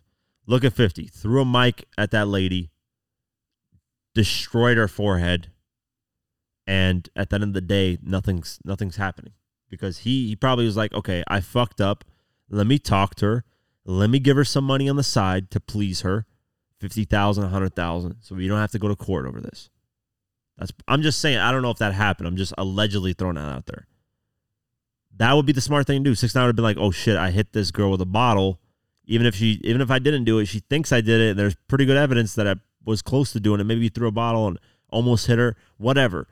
[0.47, 1.07] Look at 50.
[1.07, 2.71] Threw a mic at that lady,
[4.15, 5.51] destroyed her forehead,
[6.67, 9.33] and at the end of the day, nothing's nothing's happening
[9.69, 12.05] because he he probably was like, okay, I fucked up.
[12.49, 13.45] Let me talk to her.
[13.85, 16.27] Let me give her some money on the side to please her,
[16.79, 19.71] fifty thousand, a hundred thousand, so we don't have to go to court over this.
[20.57, 21.39] That's I'm just saying.
[21.39, 22.29] I don't know if that happened.
[22.29, 23.87] I'm just allegedly throwing that out there.
[25.17, 26.15] That would be the smart thing to do.
[26.15, 28.61] Six nine would have been like, "Oh shit, I hit this girl with a bottle."
[29.07, 31.31] Even if she, even if I didn't do it, she thinks I did it.
[31.31, 33.65] And there's pretty good evidence that I was close to doing it.
[33.65, 34.59] Maybe you threw a bottle and
[34.91, 35.57] almost hit her.
[35.79, 36.29] Whatever.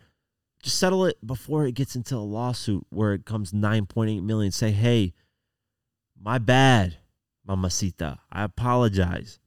[0.62, 4.53] Just settle it before it gets into a lawsuit where it comes 9.8 million.
[4.53, 5.12] Say, hey,
[6.21, 6.99] my bad,
[7.45, 8.19] mamacita.
[8.31, 9.41] I apologize.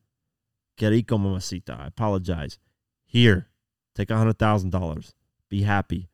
[0.78, 1.78] Que rico, mamacita.
[1.80, 2.60] I apologize.
[3.06, 3.48] Here,
[3.96, 5.14] Take a hundred thousand dollars.
[5.50, 6.10] Be happy.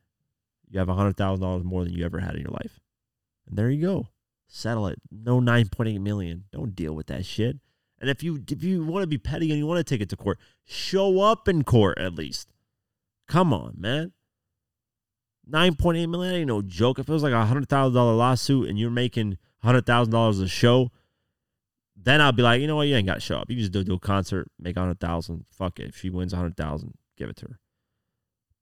[0.70, 2.80] You have a hundred thousand dollars more than you ever had in your life.
[3.46, 4.08] And there you go.
[4.46, 5.00] Settle it.
[5.10, 6.44] No nine point eight million.
[6.52, 7.58] Don't deal with that shit.
[8.02, 10.08] And if you if you want to be petty and you want to take it
[10.10, 12.52] to court, show up in court at least.
[13.28, 14.12] Come on, man.
[15.46, 16.98] Nine point eight million ain't no joke.
[16.98, 20.40] If it was like a hundred thousand dollar lawsuit and you're making hundred thousand dollars
[20.40, 20.90] a show,
[21.96, 23.48] then I'll be like, you know what, you ain't got to show up.
[23.48, 25.44] You just do, do a concert, make a hundred thousand.
[25.52, 25.90] Fuck it.
[25.90, 27.58] If she wins a hundred thousand, give it to her.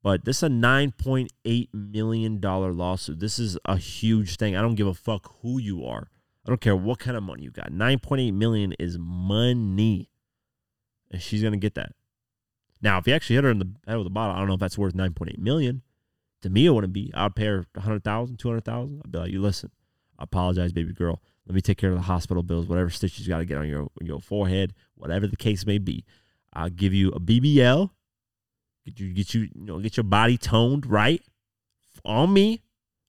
[0.03, 3.21] But this is a $9.8 million lawsuit.
[3.21, 4.57] This is a huge thing.
[4.57, 6.09] I don't give a fuck who you are.
[6.51, 7.71] I don't care what kind of money you got.
[7.71, 10.11] 9.8 million is money.
[11.13, 11.93] And she's gonna get that.
[12.83, 14.55] Now, if you actually hit her in the head with a bottle, I don't know
[14.55, 15.83] if that's worth 9.8 million.
[16.43, 17.13] To me, it wouldn't be.
[17.15, 19.03] I'd pay her 100,000, 200,000.
[19.05, 19.71] I'd be like, you listen,
[20.19, 21.23] I apologize, baby girl.
[21.47, 23.69] Let me take care of the hospital bills, whatever stitches you got to get on
[23.69, 26.05] your your forehead, whatever the case may be.
[26.53, 27.91] I'll give you a BBL
[28.87, 31.23] Get you get you, you know get your body toned right
[32.05, 32.63] on me.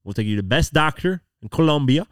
[0.03, 2.07] We'll take you to the best doctor in Colombia,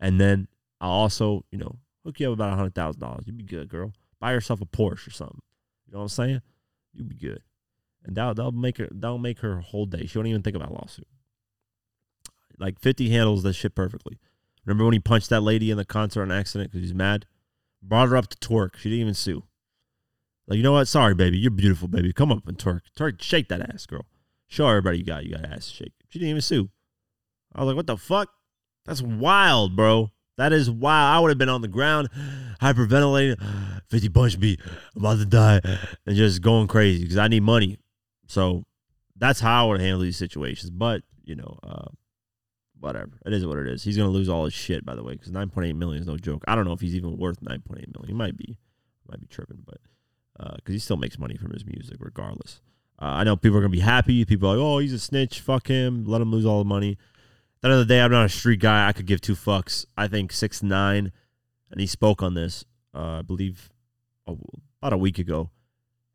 [0.00, 0.48] and then
[0.80, 3.24] I'll also you know Hook you up about a hundred thousand dollars.
[3.26, 3.92] You'd be good, girl.
[4.20, 5.40] Buy yourself a Porsche or something.
[5.86, 6.40] You know what I'm saying?
[6.92, 7.42] You'd be good.
[8.04, 10.06] And that'll, that'll make her that'll make her whole day.
[10.06, 11.08] She won't even think about lawsuit.
[12.58, 14.20] Like 50 handles that shit perfectly.
[14.64, 17.26] Remember when he punched that lady in the concert on accident because he's mad?
[17.82, 18.76] Brought her up to twerk.
[18.76, 19.42] She didn't even sue.
[20.46, 20.86] Like, you know what?
[20.86, 21.38] Sorry, baby.
[21.38, 22.12] You're beautiful, baby.
[22.12, 22.82] Come up and twerk.
[22.96, 24.06] Twerk, shake that ass, girl.
[24.46, 25.24] Show everybody you got.
[25.24, 25.92] You got ass shake.
[26.08, 26.70] She didn't even sue.
[27.52, 28.30] I was like, what the fuck?
[28.84, 30.12] That's wild, bro.
[30.36, 31.16] That is wild.
[31.16, 32.08] I would have been on the ground,
[32.60, 33.40] hyperventilating.
[33.88, 34.56] 50 punched me.
[34.96, 35.60] About to die.
[36.06, 37.78] And just going crazy because I need money.
[38.26, 38.64] So
[39.16, 40.70] that's how I would handle these situations.
[40.70, 41.86] But, you know, uh,
[42.80, 43.12] whatever.
[43.24, 43.84] It is what it is.
[43.84, 46.16] He's going to lose all his shit, by the way, because 9.8 million is no
[46.16, 46.44] joke.
[46.48, 47.92] I don't know if he's even worth 9.8 million.
[48.06, 48.58] He might be.
[49.08, 49.78] Might be tripping, but
[50.36, 52.60] because uh, he still makes money from his music regardless.
[53.00, 54.24] Uh, I know people are gonna be happy.
[54.24, 55.40] People are like, oh, he's a snitch.
[55.40, 56.04] Fuck him.
[56.04, 56.98] Let him lose all the money.
[57.68, 58.86] The day, I'm not a street guy.
[58.86, 59.86] I could give two fucks.
[59.96, 61.10] I think six nine,
[61.70, 62.64] and he spoke on this.
[62.94, 63.70] Uh, I believe
[64.26, 65.50] about a week ago.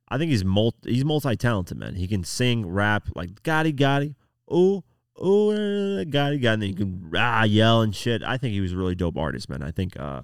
[0.08, 1.96] I think he's multi he's multi talented man.
[1.96, 4.16] He can sing, rap like Gotti Gotti,
[4.50, 4.84] oh
[5.18, 8.24] oh Gotti Gotti, and then he can ah yell and shit.
[8.24, 9.62] I think he was a really dope artist, man.
[9.62, 10.24] I think uh,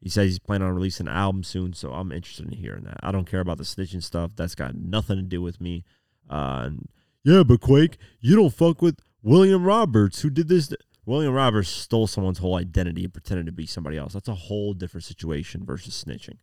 [0.00, 2.98] he says he's planning on releasing an album soon, so I'm interested in hearing that.
[3.02, 4.32] I don't care about the snitching stuff.
[4.36, 5.84] That's got nothing to do with me.
[6.28, 6.88] Uh, and
[7.24, 10.72] yeah, but Quake, you don't fuck with William Roberts, who did this.
[11.04, 14.12] William Roberts stole someone's whole identity and pretended to be somebody else.
[14.12, 16.38] That's a whole different situation versus snitching.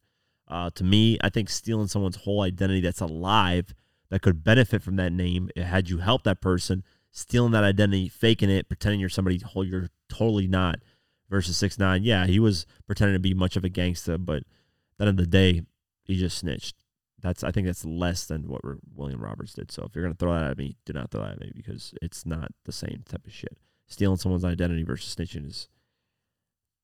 [0.50, 3.74] Uh, to me, I think stealing someone's whole identity that's alive
[4.10, 8.50] that could benefit from that name had you helped that person, stealing that identity, faking
[8.50, 10.80] it, pretending you're somebody whole you're totally not
[11.30, 12.04] versus six nine.
[12.04, 14.44] Yeah, he was pretending to be much of a gangster, but at
[14.98, 15.62] the end of the day,
[16.04, 16.83] he just snitched.
[17.24, 18.62] That's I think that's less than what
[18.94, 19.72] William Roberts did.
[19.72, 21.94] So if you're gonna throw that at me, do not throw that at me because
[22.02, 23.58] it's not the same type of shit.
[23.88, 25.70] Stealing someone's identity versus snitching is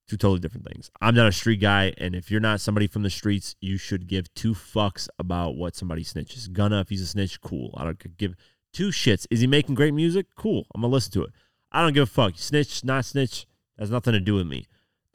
[0.07, 0.89] two totally different things.
[1.01, 4.07] I'm not a street guy, and if you're not somebody from the streets, you should
[4.07, 6.51] give two fucks about what somebody snitches.
[6.51, 7.73] Gunna, if he's a snitch, cool.
[7.77, 8.35] I don't give
[8.71, 9.27] two shits.
[9.29, 10.27] Is he making great music?
[10.35, 10.65] Cool.
[10.73, 11.31] I'm gonna listen to it.
[11.71, 12.33] I don't give a fuck.
[12.37, 13.45] Snitch, not snitch
[13.77, 14.67] has nothing to do with me.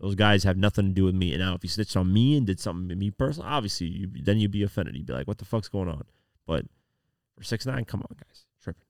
[0.04, 1.32] Those guys have nothing to do with me.
[1.32, 4.10] And now, if you snitched on me and did something to me personally, obviously, you,
[4.22, 4.94] then you'd be offended.
[4.94, 6.04] You'd be like, "What the fuck's going on?"
[6.46, 6.66] But
[7.34, 8.84] for six nine, come on, guys, tripping.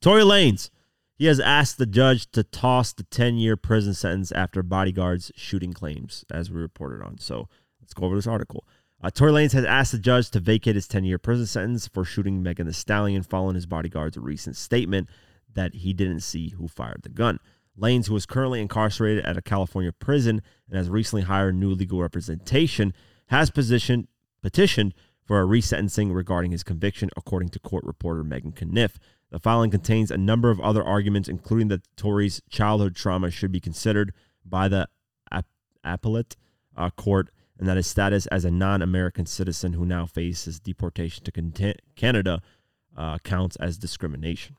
[0.00, 0.70] Tory Lanez,
[1.16, 5.72] he has asked the judge to toss the ten year prison sentence after bodyguards shooting
[5.72, 7.18] claims, as we reported on.
[7.18, 7.48] So
[7.80, 8.64] let's go over this article.
[9.02, 12.04] Uh, Tory Lanez has asked the judge to vacate his 10 year prison sentence for
[12.04, 15.08] shooting Megan Thee Stallion following his bodyguard's recent statement
[15.54, 17.40] that he didn't see who fired the gun.
[17.78, 22.00] Lanez, who is currently incarcerated at a California prison and has recently hired new legal
[22.00, 22.92] representation,
[23.26, 24.06] has petitioned
[25.24, 28.96] for a resentencing regarding his conviction, according to court reporter Meghann Cuniff.
[29.30, 33.60] The filing contains a number of other arguments, including that Tory's childhood trauma should be
[33.60, 34.12] considered
[34.44, 34.88] by the
[35.84, 36.36] appellate
[36.76, 41.24] uh, court and that his status as a non American citizen who now faces deportation
[41.24, 42.42] to Canada
[42.96, 44.56] uh, counts as discrimination.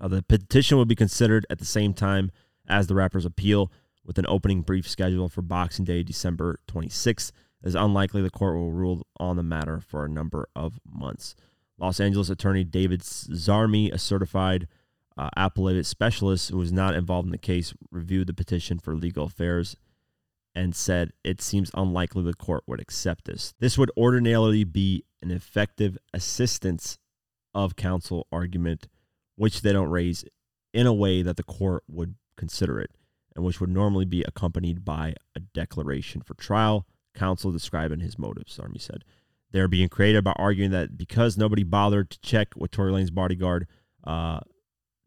[0.00, 2.30] Uh, the petition will be considered at the same time
[2.68, 3.70] as the rapper's appeal,
[4.04, 7.30] with an opening brief scheduled for Boxing Day, December 26th.
[7.62, 11.34] It is unlikely the court will rule on the matter for a number of months.
[11.78, 14.68] Los Angeles attorney David Zarmi, a certified
[15.16, 19.24] uh, appellate specialist who was not involved in the case, reviewed the petition for legal
[19.24, 19.76] affairs
[20.54, 23.54] and said it seems unlikely the court would accept this.
[23.58, 26.98] This would ordinarily be an effective assistance
[27.54, 28.88] of counsel argument
[29.36, 30.24] which they don't raise
[30.72, 32.90] in a way that the court would consider it,
[33.34, 38.58] and which would normally be accompanied by a declaration for trial, counsel describing his motives,
[38.58, 39.04] Zarmi said.
[39.52, 43.68] They're being creative by arguing that because nobody bothered to check what Tory Lanez's bodyguard,
[44.02, 44.40] uh,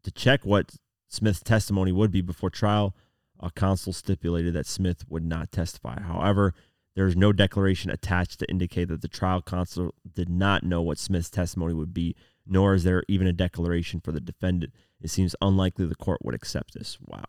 [0.04, 0.72] to check what
[1.08, 2.94] Smith's testimony would be before trial,
[3.40, 6.00] a counsel stipulated that Smith would not testify.
[6.00, 6.54] However,
[6.96, 10.98] there is no declaration attached to indicate that the trial counsel did not know what
[10.98, 12.16] Smith's testimony would be
[12.48, 14.72] nor is there even a declaration for the defendant.
[15.00, 16.98] It seems unlikely the court would accept this.
[17.00, 17.24] Wow.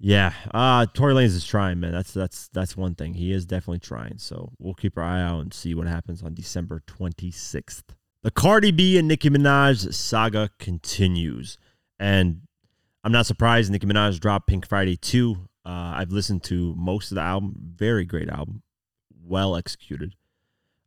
[0.00, 1.92] Yeah, uh Tory Lanez is trying, man.
[1.92, 3.14] That's that's that's one thing.
[3.14, 4.18] He is definitely trying.
[4.18, 7.82] So we'll keep our eye out and see what happens on December 26th.
[8.22, 11.58] The Cardi B and Nicki Minaj saga continues,
[11.98, 12.42] and
[13.02, 13.72] I'm not surprised.
[13.72, 15.36] Nicki Minaj dropped Pink Friday 2.
[15.64, 17.54] Uh, I've listened to most of the album.
[17.74, 18.62] Very great album,
[19.24, 20.14] well executed.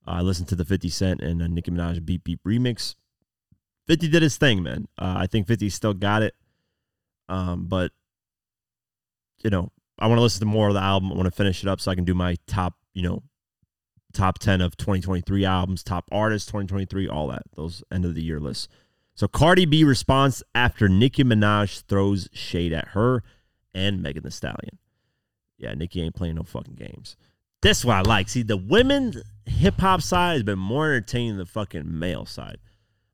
[0.05, 2.95] I listened to the 50 Cent and uh, Nicki Minaj Beep Beep remix.
[3.87, 4.87] 50 did his thing, man.
[4.97, 6.35] Uh, I think 50 still got it.
[7.29, 7.91] Um, but,
[9.43, 11.11] you know, I want to listen to more of the album.
[11.11, 13.23] I want to finish it up so I can do my top, you know,
[14.13, 18.39] top 10 of 2023 albums, top artists 2023, all that, those end of the year
[18.39, 18.67] lists.
[19.15, 23.23] So Cardi B responds after Nicki Minaj throws shade at her
[23.73, 24.77] and Megan Thee Stallion
[25.57, 27.15] Yeah, Nicki ain't playing no fucking games.
[27.61, 28.27] This what I like.
[28.27, 32.57] See, the women hip hop side has been more entertaining than the fucking male side.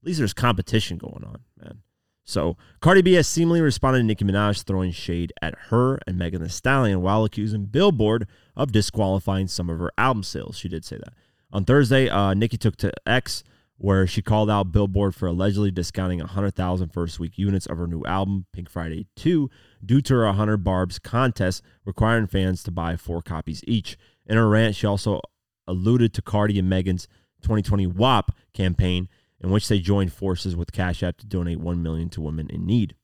[0.02, 1.82] At least there's competition going on, man.
[2.24, 6.42] So Cardi B has seemingly responded to Nicki Minaj throwing shade at her and Megan
[6.42, 10.58] Thee Stallion while accusing Billboard of disqualifying some of her album sales.
[10.58, 11.14] She did say that.
[11.52, 13.44] On Thursday, uh, Nicki took to X
[13.78, 18.04] where she called out Billboard for allegedly discounting 100,000 first week units of her new
[18.06, 19.50] album, Pink Friday 2,
[19.86, 23.98] due to her 100 Barbs contest requiring fans to buy four copies each.
[24.28, 25.22] In her rant, she also
[25.68, 27.08] alluded to Cardi and Megan's
[27.42, 29.10] 2020 WAP campaign,
[29.40, 32.66] in which they joined forces with Cash App to donate 1 million to women in
[32.66, 32.96] need.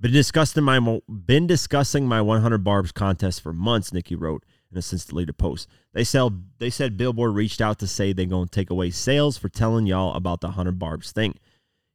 [0.00, 4.82] Been discussing my been discussing my 100 Barbs contest for months, Nicki wrote in a
[4.82, 5.68] since deleted post.
[5.94, 9.48] They sell they said Billboard reached out to say they're gonna take away sales for
[9.48, 11.36] telling y'all about the 100 Barbs thing.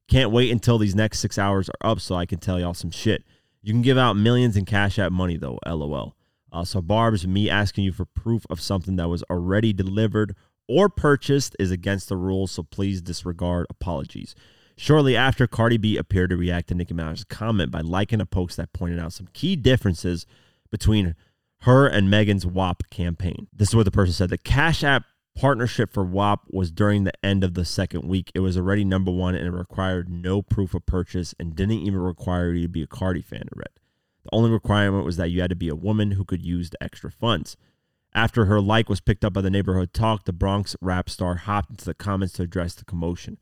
[0.08, 2.92] Can't wait until these next six hours are up so I can tell y'all some
[2.92, 3.24] shit.
[3.62, 6.16] You can give out millions in Cash App money though, lol.
[6.52, 10.36] Uh, so Barbs, me asking you for proof of something that was already delivered
[10.68, 14.36] or purchased is against the rules, so please disregard apologies.
[14.76, 18.58] Shortly after, Cardi B appeared to react to Nicki Minaj's comment by liking a post
[18.58, 20.26] that pointed out some key differences
[20.72, 21.16] between
[21.62, 23.48] her and Megan's WAP campaign.
[23.54, 24.30] This is what the person said.
[24.30, 25.04] The Cash App
[25.36, 28.32] partnership for WAP was during the end of the second week.
[28.34, 32.00] It was already number one and it required no proof of purchase and didn't even
[32.00, 33.70] require you to be a Cardi fan to read.
[34.24, 36.84] The only requirement was that you had to be a woman who could use the
[36.84, 37.58] extra funds.
[38.14, 41.70] After her like was picked up by the neighborhood talk, the Bronx rap star hopped
[41.70, 43.38] into the comments to address the commotion.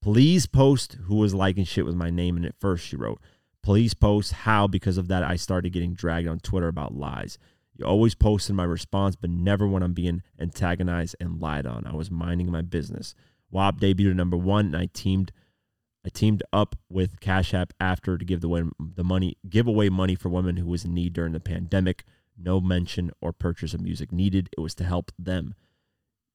[0.00, 3.20] Please post who was liking shit with my name in it first, she wrote.
[3.62, 7.38] Please post how, because of that, I started getting dragged on Twitter about lies.
[7.76, 11.86] You always post in my response, but never when I'm being antagonized and lied on.
[11.86, 13.14] I was minding my business.
[13.50, 15.32] WAP debuted at number one, and I teamed
[16.04, 20.14] I teamed up with Cash App after to give the, the money give away money
[20.14, 22.04] for women who was in need during the pandemic.
[22.36, 24.48] No mention or purchase of music needed.
[24.56, 25.54] It was to help them.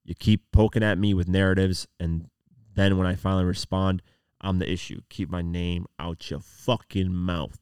[0.04, 2.30] You keep poking at me with narratives, and
[2.76, 4.02] then when I finally respond,
[4.42, 5.00] I'm the issue.
[5.10, 7.58] Keep my name out your fucking mouth.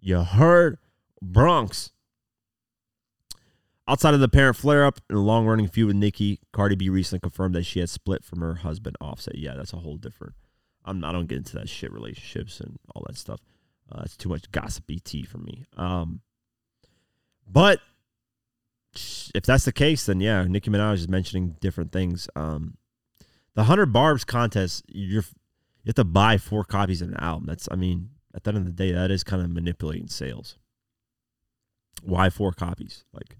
[0.00, 0.78] You heard?
[1.22, 1.92] Bronx.
[3.86, 6.88] Outside of the parent flare up and a long running feud with Nicki, Cardi B
[6.88, 9.38] recently confirmed that she had split from her husband Offset.
[9.38, 10.34] Yeah, that's a whole different.
[10.88, 13.40] I'm, I don't get into that shit relationships and all that stuff.
[13.90, 15.64] Uh, it's too much gossipy tea for me.
[15.76, 16.20] Um,
[17.50, 17.80] but
[19.34, 22.28] if that's the case, then yeah, Nicki Minaj is mentioning different things.
[22.36, 22.76] Um,
[23.54, 25.24] the hundred barbs contest, you're
[25.84, 27.46] you have to buy four copies of an album.
[27.46, 30.56] That's I mean, at the end of the day, that is kind of manipulating sales.
[32.02, 33.04] Why four copies?
[33.12, 33.36] Like,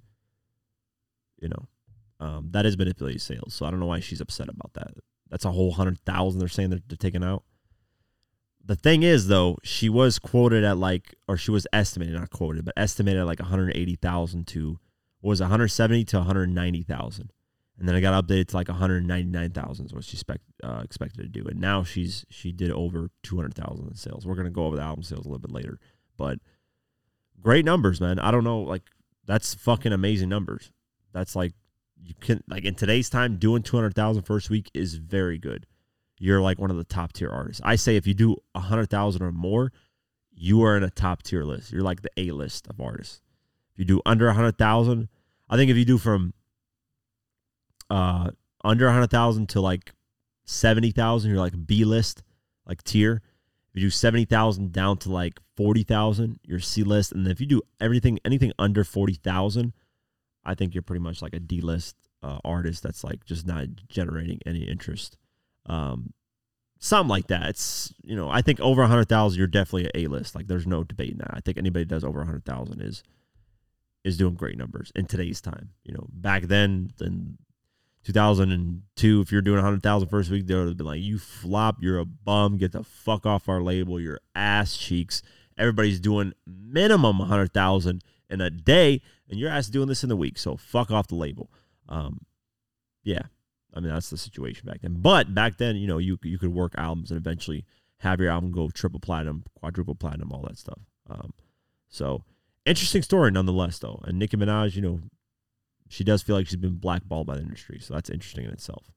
[1.40, 1.68] you know,
[2.20, 3.54] um, that is manipulating sales.
[3.54, 4.94] So I don't know why she's upset about that.
[5.30, 7.44] That's a whole hundred thousand they're saying they're, they're taking out.
[8.64, 12.66] The thing is, though, she was quoted at like, or she was estimated, not quoted,
[12.66, 14.78] but estimated at like 180,000 to,
[15.22, 17.32] was 170 to 190,000.
[17.78, 21.28] And then it got updated to like 199,000 is what she expect, uh, expected to
[21.28, 21.48] do.
[21.48, 24.26] And now she's, she did over 200,000 in sales.
[24.26, 25.78] We're going to go over the album sales a little bit later.
[26.18, 26.38] But
[27.40, 28.18] great numbers, man.
[28.18, 28.60] I don't know.
[28.60, 28.82] Like,
[29.24, 30.72] that's fucking amazing numbers.
[31.12, 31.52] That's like,
[32.02, 35.66] you can, like, in today's time, doing 200,000 first week is very good
[36.18, 37.62] you're like one of the top tier artists.
[37.64, 39.72] I say if you do a hundred thousand or more,
[40.32, 41.72] you are in a top tier list.
[41.72, 43.20] You're like the A list of artists.
[43.72, 45.08] If you do under a hundred thousand,
[45.48, 46.34] I think if you do from
[47.90, 48.30] uh
[48.64, 49.92] under a hundred thousand to like
[50.44, 52.22] seventy thousand, you're like B list,
[52.66, 53.22] like tier.
[53.70, 57.12] If you do seventy thousand down to like forty thousand, you're C list.
[57.12, 59.72] And then if you do everything anything under forty thousand,
[60.48, 63.66] I think you're pretty much like a D list uh, artist that's like just not
[63.88, 65.16] generating any interest
[65.68, 66.12] um,
[66.78, 67.50] something like that.
[67.50, 70.34] It's you know I think over a hundred thousand, you're definitely a A list.
[70.34, 71.30] Like there's no debating that.
[71.32, 73.02] I think anybody that does over a hundred thousand is
[74.04, 75.70] is doing great numbers in today's time.
[75.84, 77.36] You know, back then, in
[78.04, 81.98] 2002, if you're doing 100,000 first week, they would have been like, you flop, you're
[81.98, 85.20] a bum, get the fuck off our label, your ass cheeks.
[85.58, 90.38] Everybody's doing minimum 100,000 in a day, and your ass doing this in the week.
[90.38, 91.50] So fuck off the label.
[91.88, 92.26] Um,
[93.02, 93.22] yeah,
[93.74, 94.96] I mean, that's the situation back then.
[95.00, 97.64] But back then, you know, you you could work albums and eventually
[97.98, 100.78] have your album go triple platinum, quadruple platinum, all that stuff.
[101.08, 101.32] Um,
[101.88, 102.24] so
[102.66, 104.00] interesting story nonetheless, though.
[104.04, 105.00] And Nicki Minaj, you know,
[105.88, 108.90] she does feel like she's been blackballed by the industry, so that's interesting in itself.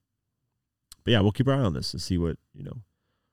[1.04, 2.78] But yeah, we'll keep our eye on this and see what you know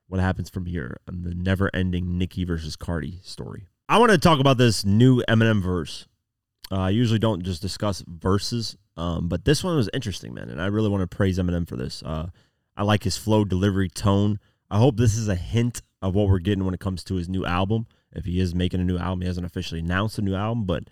[0.08, 3.68] what happens from here on the never-ending Nicki versus Cardi story.
[3.90, 6.06] I want to talk about this new Eminem verse.
[6.72, 10.60] Uh, I usually don't just discuss verses um, but this one was interesting, man, and
[10.60, 12.02] I really want to praise Eminem for this.
[12.02, 12.28] Uh,
[12.76, 14.38] I like his flow, delivery, tone.
[14.70, 17.26] I hope this is a hint of what we're getting when it comes to his
[17.26, 17.86] new album.
[18.12, 20.84] If he is making a new album, he hasn't officially announced a new album, but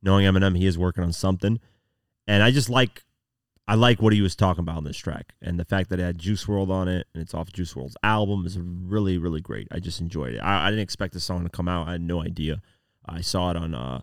[0.00, 1.58] knowing Eminem, he is working on something,
[2.28, 3.02] and I just like
[3.68, 6.04] I like what he was talking about on this track, and the fact that it
[6.04, 9.66] had Juice WRLD on it, and it's off Juice WRLD's album is really really great.
[9.72, 10.38] I just enjoyed it.
[10.38, 11.88] I, I didn't expect the song to come out.
[11.88, 12.62] I had no idea.
[13.08, 14.02] I saw it on uh,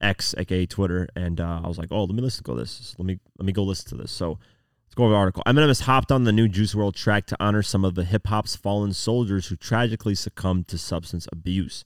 [0.00, 2.94] X, aka Twitter, and uh, I was like, oh, let me listen to this.
[2.98, 4.10] Let me let me go listen to this.
[4.10, 4.38] So
[4.86, 5.42] let's go over the article.
[5.46, 8.26] Eminem has hopped on the new Juice WRLD track to honor some of the hip
[8.26, 11.84] hop's fallen soldiers who tragically succumbed to substance abuse.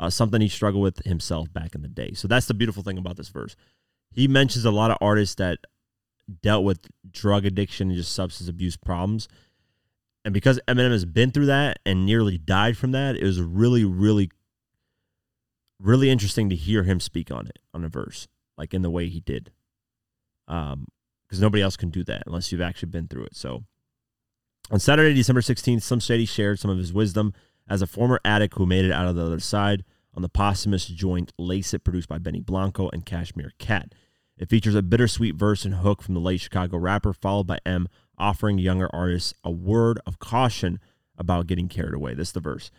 [0.00, 2.12] Uh, something he struggled with himself back in the day.
[2.12, 3.56] So that's the beautiful thing about this verse.
[4.12, 5.58] He mentions a lot of artists that
[6.42, 9.28] dealt with drug addiction and just substance abuse problems.
[10.24, 13.84] And because Eminem has been through that and nearly died from that, it was really,
[13.84, 14.30] really,
[15.80, 19.08] really interesting to hear him speak on it on a verse, like in the way
[19.08, 19.52] he did.
[20.46, 20.86] Um,
[21.26, 23.36] because nobody else can do that unless you've actually been through it.
[23.36, 23.64] So
[24.70, 27.34] on Saturday, December 16th, Slim Shady shared some of his wisdom
[27.68, 30.86] as a former addict who made it out of the other side on the posthumous
[30.86, 33.94] joint Lace It, produced by Benny Blanco and Cashmere Cat.
[34.38, 37.88] It features a bittersweet verse and hook from the late Chicago rapper, followed by Em
[38.16, 40.80] offering younger artists a word of caution
[41.16, 42.14] about getting carried away.
[42.14, 42.70] This is the verse.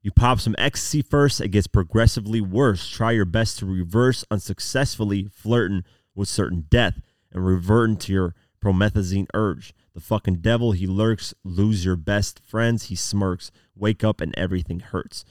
[0.00, 2.88] You pop some ecstasy first, it gets progressively worse.
[2.88, 5.84] Try your best to reverse unsuccessfully flirting
[6.14, 7.00] with certain death
[7.32, 9.74] and reverting to your promethazine urge.
[9.94, 11.34] The fucking devil, he lurks.
[11.44, 13.50] Lose your best friends, he smirks.
[13.74, 15.24] Wake up and everything hurts.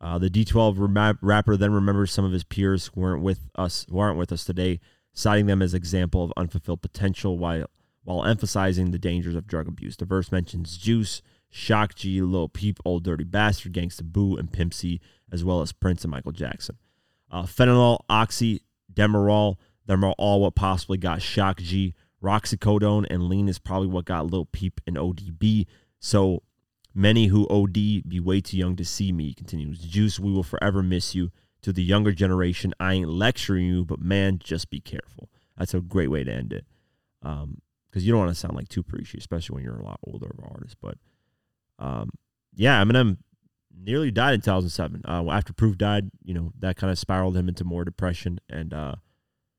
[0.00, 3.98] Uh, the D12 rapper then remembers some of his peers who weren't with us, who
[3.98, 4.80] aren't with us today,
[5.18, 7.66] citing them as example of unfulfilled potential while
[8.04, 9.96] while emphasizing the dangers of drug abuse.
[9.96, 14.72] The verse mentions Juice, Shock G, Lil Peep, Ol' Dirty Bastard, Gangsta Boo, and Pimp
[14.72, 15.00] C,
[15.32, 16.78] as well as Prince and Michael Jackson.
[17.30, 19.56] Uh, fentanyl, Oxy, Demerol,
[19.86, 21.94] them are all what possibly got Shock G.
[22.22, 25.66] Roxicodone and lean is probably what got Lil Peep and ODB.
[25.98, 26.44] So
[26.94, 29.34] many who OD be way too young to see me.
[29.34, 31.32] Continues Juice, we will forever miss you
[31.62, 35.28] to the younger generation, I ain't lecturing you, but man, just be careful.
[35.56, 36.64] That's a great way to end it.
[37.22, 40.00] Um, because you don't want to sound like too preachy, especially when you're a lot
[40.06, 40.76] older of an artist.
[40.80, 40.98] But
[41.78, 42.10] um,
[42.54, 43.16] yeah, Eminem
[43.74, 45.02] nearly died in 2007.
[45.06, 48.74] Uh, after Proof died, you know that kind of spiraled him into more depression, and
[48.74, 48.96] uh,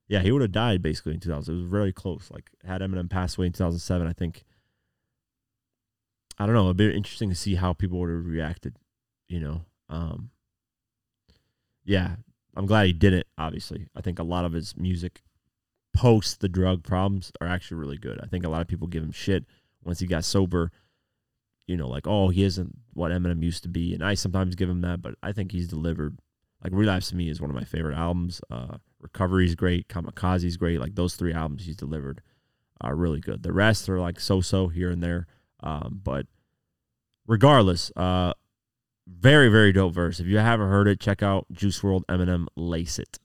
[0.08, 1.54] yeah, he would have died basically in 2000.
[1.54, 2.30] It was very close.
[2.32, 4.43] Like had Eminem passed away in 2007, I think.
[6.38, 6.66] I don't know.
[6.66, 8.78] It'd be interesting to see how people would have reacted.
[9.28, 10.30] You know, um,
[11.90, 12.18] yeah,
[12.56, 13.26] I'm glad he did it.
[13.40, 15.24] Obviously, I think a lot of his music
[15.92, 18.20] post the drug problems are actually really good.
[18.22, 19.46] I think a lot of people give him shit
[19.84, 20.72] once he got sober.
[21.66, 24.70] You know, like oh, he isn't what Eminem used to be, and I sometimes give
[24.70, 26.20] him that, but I think he's delivered.
[26.64, 28.40] Like Relapse to me is one of my favorite albums.
[28.52, 29.88] Uh, Recovery is great.
[29.88, 30.80] Kamikaze is great.
[30.80, 32.22] Like those three albums he's delivered
[32.82, 33.42] are really good.
[33.42, 35.26] The rest are like so-so here and there.
[35.62, 36.28] Um, but
[37.26, 38.34] regardless, uh,
[39.10, 40.20] very, very dope verse.
[40.20, 43.20] If you haven't heard it, check out Juice WRLD Eminem Lace It.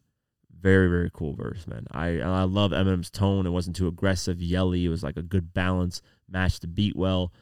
[0.50, 1.86] Very, very cool verse, man.
[1.90, 3.46] I I love Eminem's tone.
[3.46, 4.86] It wasn't too aggressive, yelly.
[4.86, 7.32] It was like a good balance, matched the beat well.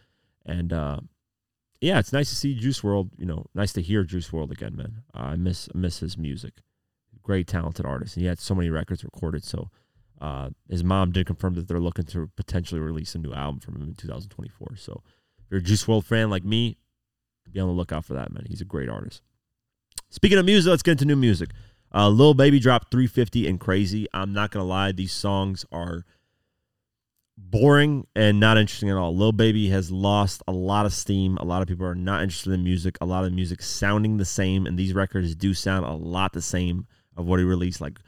[0.45, 1.01] And uh,
[1.81, 4.77] yeah, it's nice to see Juice WRLD, you know, nice to hear Juice WRLD again,
[4.77, 5.03] man.
[5.15, 6.55] Uh, I miss miss his music.
[7.23, 8.17] Great talented artist.
[8.17, 9.45] And he had so many records recorded.
[9.45, 9.71] So
[10.21, 13.77] uh, his mom did confirm that they're looking to potentially release a new album from
[13.77, 14.75] him in 2024.
[14.77, 15.03] So
[15.39, 16.77] if you're a Juice WRLD fan like me,
[17.51, 18.47] be on the lookout for that, man.
[18.49, 19.23] He's a great artist.
[20.11, 21.51] Speaking of music, let's get into new music.
[21.95, 24.07] Uh, Lil Baby dropped 350 and Crazy.
[24.15, 26.05] I'm not to lie, these songs are
[27.37, 29.15] boring and not interesting at all.
[29.17, 31.37] Lil Baby has lost a lot of steam.
[31.39, 32.97] A lot of people are not interested in music.
[33.01, 36.43] A lot of music sounding the same, and these records do sound a lot the
[36.43, 36.87] same
[37.17, 37.81] of what he released.
[37.81, 37.99] Like,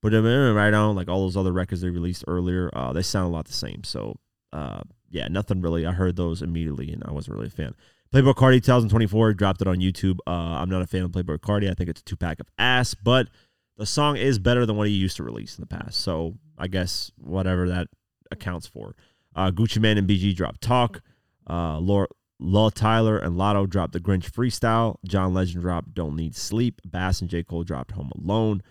[0.00, 0.24] put in
[0.54, 2.70] right on, like all those other records they released earlier.
[2.72, 3.84] Uh, they sound a lot the same.
[3.84, 4.18] So,
[4.52, 5.86] uh, yeah, nothing really.
[5.86, 7.74] I heard those immediately, and I wasn't really a fan.
[8.16, 10.20] Playboi Carti 2024 dropped it on YouTube.
[10.26, 11.70] Uh, I'm not a fan of Playboi Carti.
[11.70, 13.28] I think it's a two pack of ass, but
[13.76, 16.00] the song is better than what he used to release in the past.
[16.00, 17.88] So I guess whatever that
[18.30, 18.96] accounts for.
[19.34, 21.02] Uh, Gucci Mane and BG dropped Talk.
[21.46, 24.96] Uh, Law Tyler and Latto dropped The Grinch Freestyle.
[25.06, 26.80] John Legend dropped Don't Need Sleep.
[26.86, 27.42] Bass and J.
[27.42, 28.62] Cole dropped Home Alone.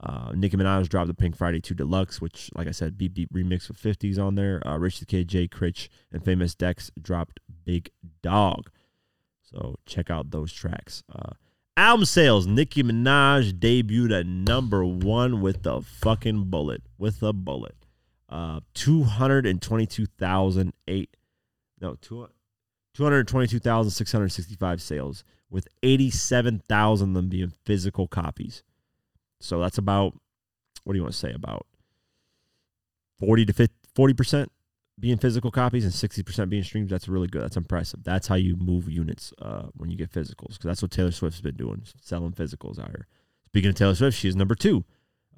[0.00, 3.34] Uh, Nicki Minaj dropped the Pink Friday 2 Deluxe, which, like I said, Beep Beep
[3.34, 4.66] remix with 50s on there.
[4.66, 7.90] Uh, Rich the Kid, Jay Critch, and Famous Dex dropped Big
[8.22, 8.70] Dog.
[9.50, 11.02] So check out those tracks.
[11.12, 11.30] Uh,
[11.76, 16.82] album sales Nicki Minaj debuted at number one with the fucking bullet.
[16.98, 17.76] With a bullet.
[18.28, 21.16] Uh, 222,008.
[21.80, 28.62] No, 222,665 sales, with 87,000 of them being physical copies.
[29.40, 30.14] So that's about,
[30.84, 31.66] what do you want to say, about
[33.18, 34.48] 40 to 50, 40%
[34.98, 36.90] being physical copies and 60% being streams.
[36.90, 37.42] That's really good.
[37.42, 38.02] That's impressive.
[38.02, 41.40] That's how you move units uh, when you get physicals because that's what Taylor Swift's
[41.40, 43.06] been doing, selling physicals out here.
[43.44, 44.84] Speaking of Taylor Swift, she is number two.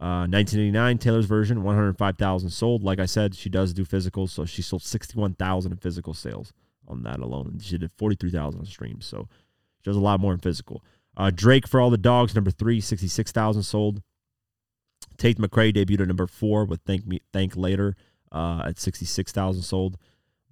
[0.01, 2.83] Uh, 1989 Taylor's version, 105,000 sold.
[2.83, 6.55] Like I said, she does do physicals, so she sold 61,000 in physical sales
[6.89, 7.59] on that alone.
[7.61, 9.29] She did 43,000 on streams, so
[9.77, 10.83] she does a lot more in physical.
[11.17, 14.03] Uh, Drake for all the dogs, number three, 66,000 sold.
[15.19, 17.95] Tate McRae debuted at number four with Thank Me Thank Later
[18.33, 19.97] uh, at 66,000 sold.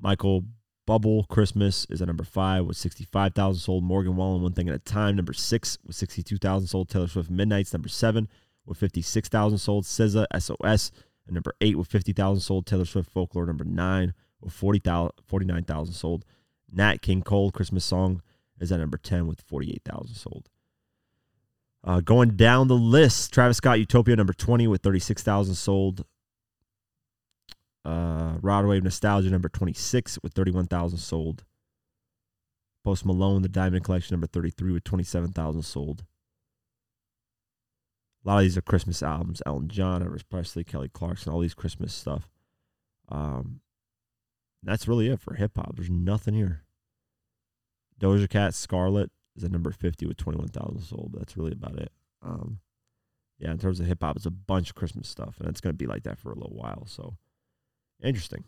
[0.00, 0.44] Michael
[0.86, 3.84] Bubble Christmas is at number five with 65,000 sold.
[3.84, 6.88] Morgan Wallen One Thing at a Time number six with 62,000 sold.
[6.88, 8.28] Taylor Swift Midnight's number seven
[8.64, 9.84] with 56,000 sold.
[9.84, 10.90] SZA SOS
[11.26, 12.66] at number eight with 50,000 sold.
[12.66, 14.80] Taylor Swift Folklore number nine with 40,
[15.26, 16.24] 49,000 sold.
[16.72, 18.22] Nat King Cole Christmas Song
[18.60, 20.48] is at number 10 with 48,000 sold.
[21.84, 26.04] Uh, going down the list, Travis Scott Utopia number 20 with 36,000 sold.
[27.84, 31.44] Uh, Rod Wave Nostalgia number 26 with 31,000 sold.
[32.84, 36.04] Post Malone The Diamond Collection number 33 with 27,000 sold.
[38.24, 39.42] A lot of these are Christmas albums.
[39.46, 42.28] Elton John, Elvis Presley, Kelly Clarkson, all these Christmas stuff.
[43.08, 43.60] Um,
[44.62, 45.76] that's really it for hip hop.
[45.76, 46.64] There's nothing here.
[48.00, 51.14] Doja Cat Scarlet is at number 50 with 21,000 sold.
[51.16, 51.92] That's really about it.
[52.22, 52.60] Um,
[53.38, 55.72] yeah, in terms of hip hop, it's a bunch of Christmas stuff, and it's going
[55.72, 56.84] to be like that for a little while.
[56.86, 57.16] So
[58.02, 58.44] interesting.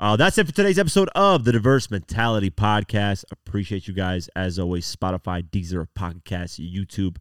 [0.00, 3.24] Uh, that's it for today's episode of the Diverse Mentality Podcast.
[3.30, 4.94] Appreciate you guys as always.
[4.94, 7.18] Spotify, Deezer, Pocket Cast, YouTube.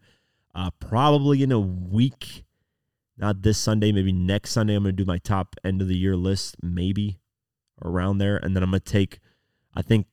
[0.55, 2.43] Uh, probably in a week,
[3.17, 4.75] not this Sunday, maybe next Sunday.
[4.75, 7.19] I'm going to do my top end of the year list, maybe
[7.83, 9.19] around there, and then I'm going to take,
[9.75, 10.07] I think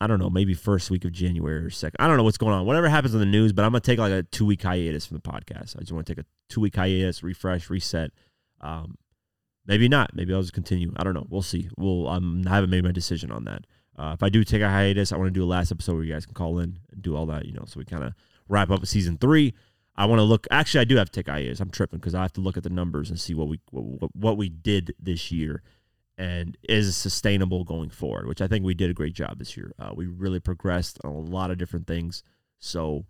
[0.00, 1.96] I don't know, maybe first week of January or second.
[2.00, 2.66] I don't know what's going on.
[2.66, 5.18] Whatever happens in the news, but I'm gonna take like a two week hiatus from
[5.18, 5.76] the podcast.
[5.76, 8.10] I just want to take a two week hiatus, refresh, reset.
[8.60, 8.96] Um,
[9.66, 10.14] maybe not.
[10.14, 10.92] Maybe I'll just continue.
[10.96, 11.26] I don't know.
[11.28, 11.68] We'll see.
[11.76, 12.08] We'll.
[12.08, 13.66] Um, I haven't made my decision on that.
[13.96, 16.04] Uh, if I do take a hiatus, I want to do a last episode where
[16.04, 17.44] you guys can call in and do all that.
[17.46, 18.14] You know, so we kind of
[18.48, 19.54] wrap up season three.
[19.94, 20.46] I want to look.
[20.50, 21.60] Actually, I do have to take hiatus.
[21.60, 24.14] I'm tripping because I have to look at the numbers and see what we what,
[24.14, 25.62] what we did this year
[26.18, 29.72] and is sustainable going forward, which I think we did a great job this year.
[29.78, 32.22] Uh, we really progressed on a lot of different things.
[32.58, 33.06] So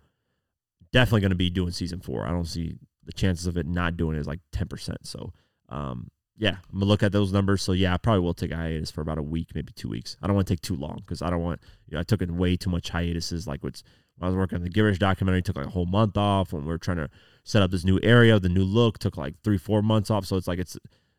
[0.93, 2.27] definitely going to be doing season four.
[2.27, 4.97] I don't see the chances of it not doing it is like 10%.
[5.03, 5.33] So,
[5.69, 7.62] um, yeah, I'm gonna look at those numbers.
[7.62, 10.16] So yeah, I probably will take a hiatus for about a week, maybe two weeks.
[10.22, 12.22] I don't want to take too long because I don't want, you know, I took
[12.22, 13.47] in way too much hiatuses.
[13.47, 13.72] Like when
[14.20, 16.53] I was working on the Girish documentary, took like a whole month off.
[16.53, 17.11] When we are trying to
[17.45, 20.26] set up this new area, the new look took like three, four months off.
[20.26, 20.78] So it's like it's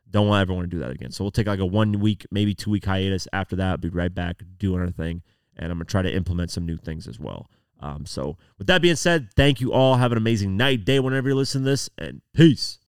[0.09, 1.11] don't want ever want to do that again.
[1.11, 3.27] So we'll take like a one week, maybe two week hiatus.
[3.33, 5.21] After that, be right back doing our thing,
[5.57, 7.49] and I'm gonna try to implement some new things as well.
[7.79, 9.95] Um, so with that being said, thank you all.
[9.95, 12.79] Have an amazing night, day, whenever you listen to this, and peace.